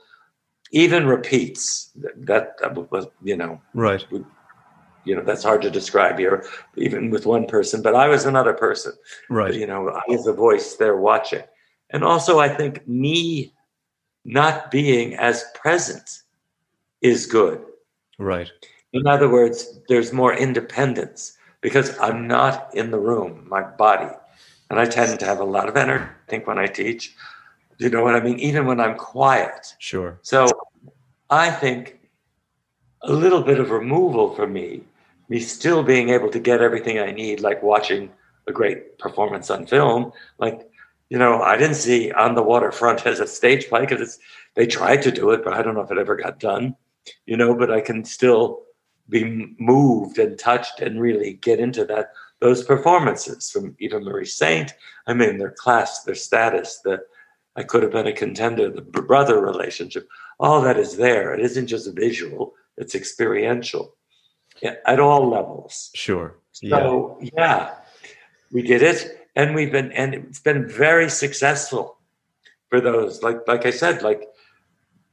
[0.70, 1.90] even repeats.
[2.16, 4.04] That, that was, you know, right.
[4.10, 4.24] We,
[5.04, 8.54] you know that's hard to describe here even with one person but i was another
[8.54, 8.92] person
[9.28, 11.42] right you know i was the voice there watching
[11.90, 13.52] and also i think me
[14.24, 16.22] not being as present
[17.04, 17.64] is good.
[18.18, 18.50] Right.
[18.92, 24.12] In other words there's more independence because i'm not in the room my body.
[24.70, 27.14] And i tend to have a lot of energy i think when i teach.
[27.78, 28.38] You know what i mean?
[28.38, 29.74] Even when i'm quiet.
[29.78, 30.18] Sure.
[30.22, 30.48] So
[31.30, 32.00] i think
[33.02, 34.82] a little bit of removal for me
[35.28, 38.10] me still being able to get everything I need, like watching
[38.46, 40.12] a great performance on film.
[40.38, 40.68] Like,
[41.08, 44.18] you know, I didn't see On the Waterfront as a stage play because it's
[44.54, 46.76] they tried to do it, but I don't know if it ever got done,
[47.26, 48.62] you know, but I can still
[49.08, 54.74] be moved and touched and really get into that those performances from Eva Marie Saint.
[55.06, 57.00] I mean, their class, their status, the
[57.56, 60.08] I could have been a contender, the brother relationship,
[60.40, 61.32] all that is there.
[61.34, 63.94] It isn't just visual, it's experiential
[64.62, 65.90] yeah, at all levels.
[65.94, 66.36] Sure.
[66.52, 67.30] So yeah.
[67.36, 67.74] yeah,
[68.52, 71.98] we did it, and we've been, and it's been very successful
[72.68, 73.22] for those.
[73.22, 74.28] Like like I said, like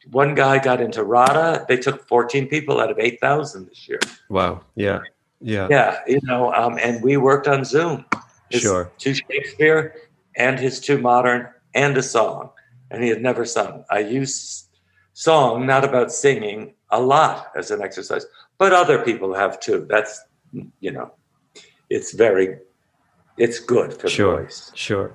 [0.09, 1.65] one guy got into RADA.
[1.67, 3.99] They took 14 people out of 8,000 this year.
[4.29, 4.61] Wow.
[4.75, 4.99] Yeah.
[5.39, 5.67] Yeah.
[5.69, 5.99] Yeah.
[6.07, 8.05] You know, um, and we worked on Zoom.
[8.49, 8.91] His sure.
[8.97, 9.95] Two Shakespeare
[10.35, 12.49] and his two modern and a song.
[12.89, 13.85] And he had never sung.
[13.89, 14.67] I use
[15.13, 18.25] song, not about singing, a lot as an exercise
[18.61, 19.87] but other people have too.
[19.89, 20.21] That's
[20.53, 21.13] you know,
[21.89, 22.59] it's very,
[23.35, 24.71] it's good for sure, the voice.
[24.75, 25.11] Sure.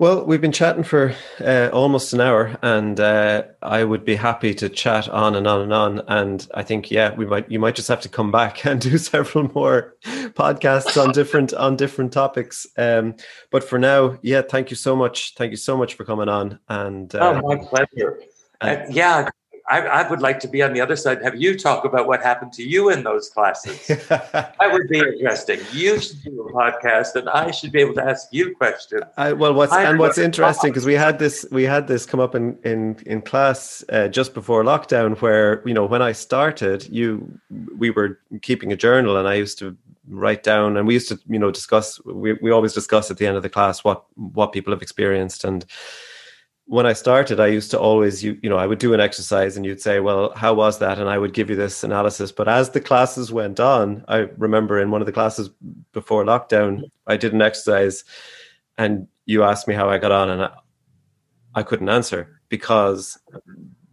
[0.00, 4.54] Well, we've been chatting for uh, almost an hour, and uh, I would be happy
[4.54, 5.98] to chat on and on and on.
[6.08, 8.96] And I think, yeah, we might you might just have to come back and do
[8.96, 12.66] several more podcasts on different on different topics.
[12.78, 13.14] Um,
[13.50, 15.34] but for now, yeah, thank you so much.
[15.34, 16.58] Thank you so much for coming on.
[16.70, 18.22] And uh, oh, my pleasure.
[18.62, 19.28] And, yeah,
[19.70, 21.18] I, I, would like to be on the other side.
[21.18, 23.86] and Have you talk about what happened to you in those classes?
[24.08, 25.60] that would be interesting.
[25.72, 29.02] You should do a podcast, and I should be able to ask you questions.
[29.16, 32.18] I, well, what's I, and what's interesting because we had this we had this come
[32.18, 36.88] up in in in class uh, just before lockdown, where you know when I started,
[36.90, 37.38] you
[37.78, 39.76] we were keeping a journal, and I used to
[40.08, 42.04] write down, and we used to you know discuss.
[42.04, 45.44] We we always discuss at the end of the class what what people have experienced
[45.44, 45.64] and
[46.70, 49.56] when I started, I used to always, you, you know, I would do an exercise
[49.56, 51.00] and you'd say, well, how was that?
[51.00, 52.30] And I would give you this analysis.
[52.30, 55.50] But as the classes went on, I remember in one of the classes
[55.90, 58.04] before lockdown, I did an exercise
[58.78, 60.50] and you asked me how I got on and I,
[61.56, 63.18] I couldn't answer because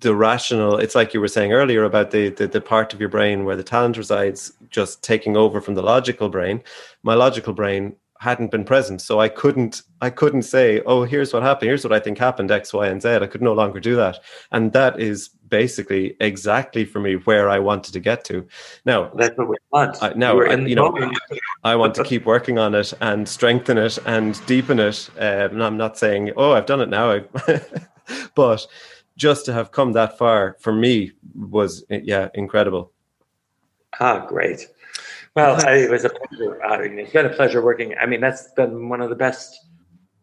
[0.01, 3.09] the rational, it's like you were saying earlier about the, the, the part of your
[3.09, 6.61] brain where the talent resides just taking over from the logical brain.
[7.01, 11.43] My logical brain hadn't been present so i couldn't i couldn't say oh here's what
[11.43, 13.09] happened here's what i think happened x y and z.
[13.09, 14.19] I could no longer do that.
[14.51, 18.45] And that is basically exactly for me where i wanted to get to.
[18.85, 20.01] Now that's what we want.
[20.01, 21.11] I, now I, you know
[21.63, 25.09] i want to keep working on it and strengthen it and deepen it.
[25.17, 27.21] Uh, and i'm not saying oh i've done it now.
[28.35, 28.65] But
[29.17, 32.93] just to have come that far for me was yeah incredible.
[33.99, 34.67] Ah great
[35.37, 36.63] well, I, it was a pleasure.
[36.63, 37.93] Uh, I mean, it's been a pleasure working.
[38.01, 39.67] I mean, that's been one of the best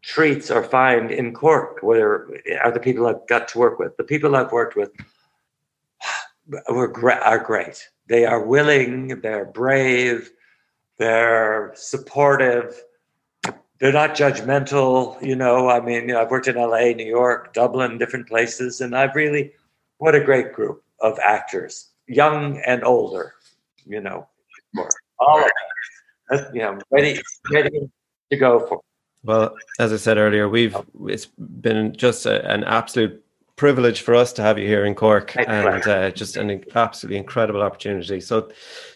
[0.02, 3.96] treats or find in Cork, where are uh, the people I've got to work with.
[3.96, 4.90] The people I've worked with
[6.68, 7.88] were are great.
[8.08, 10.32] They are willing, they're brave,
[10.98, 12.82] they're supportive,
[13.78, 15.24] they're not judgmental.
[15.24, 18.80] You know, I mean, you know, I've worked in LA, New York, Dublin, different places,
[18.80, 19.52] and I've really,
[19.98, 23.34] what a great group of actors, young and older,
[23.86, 24.26] you know,
[24.74, 25.50] more all of
[26.54, 27.20] yeah, ready,
[27.52, 27.90] ready
[28.30, 28.80] to go for.
[29.22, 33.24] Well, as I said earlier, we've it's been just a, an absolute
[33.56, 37.62] privilege for us to have you here in Cork and uh, just an absolutely incredible
[37.62, 38.20] opportunity.
[38.20, 38.50] So,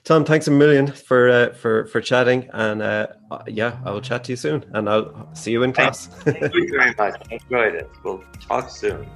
[0.05, 3.07] Tom, thanks a million for uh, for for chatting, and uh,
[3.47, 6.07] yeah, I will chat to you soon, and I'll see you in class.
[6.07, 7.21] Thank you very much.
[7.31, 7.89] I enjoyed it.
[8.05, 9.09] We'll talk soon.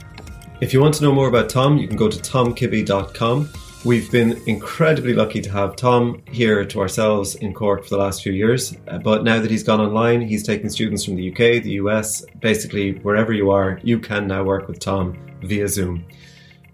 [0.61, 3.49] If you want to know more about Tom, you can go to tomkibbe.com.
[3.85, 8.23] We've been incredibly lucky to have Tom here to ourselves in Cork for the last
[8.23, 8.77] few years.
[8.87, 12.25] Uh, but now that he's gone online, he's taking students from the UK, the US,
[12.41, 16.05] basically wherever you are, you can now work with Tom via Zoom.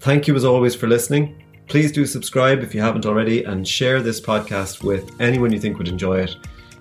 [0.00, 1.42] Thank you as always for listening.
[1.66, 5.78] Please do subscribe if you haven't already and share this podcast with anyone you think
[5.78, 6.36] would enjoy it.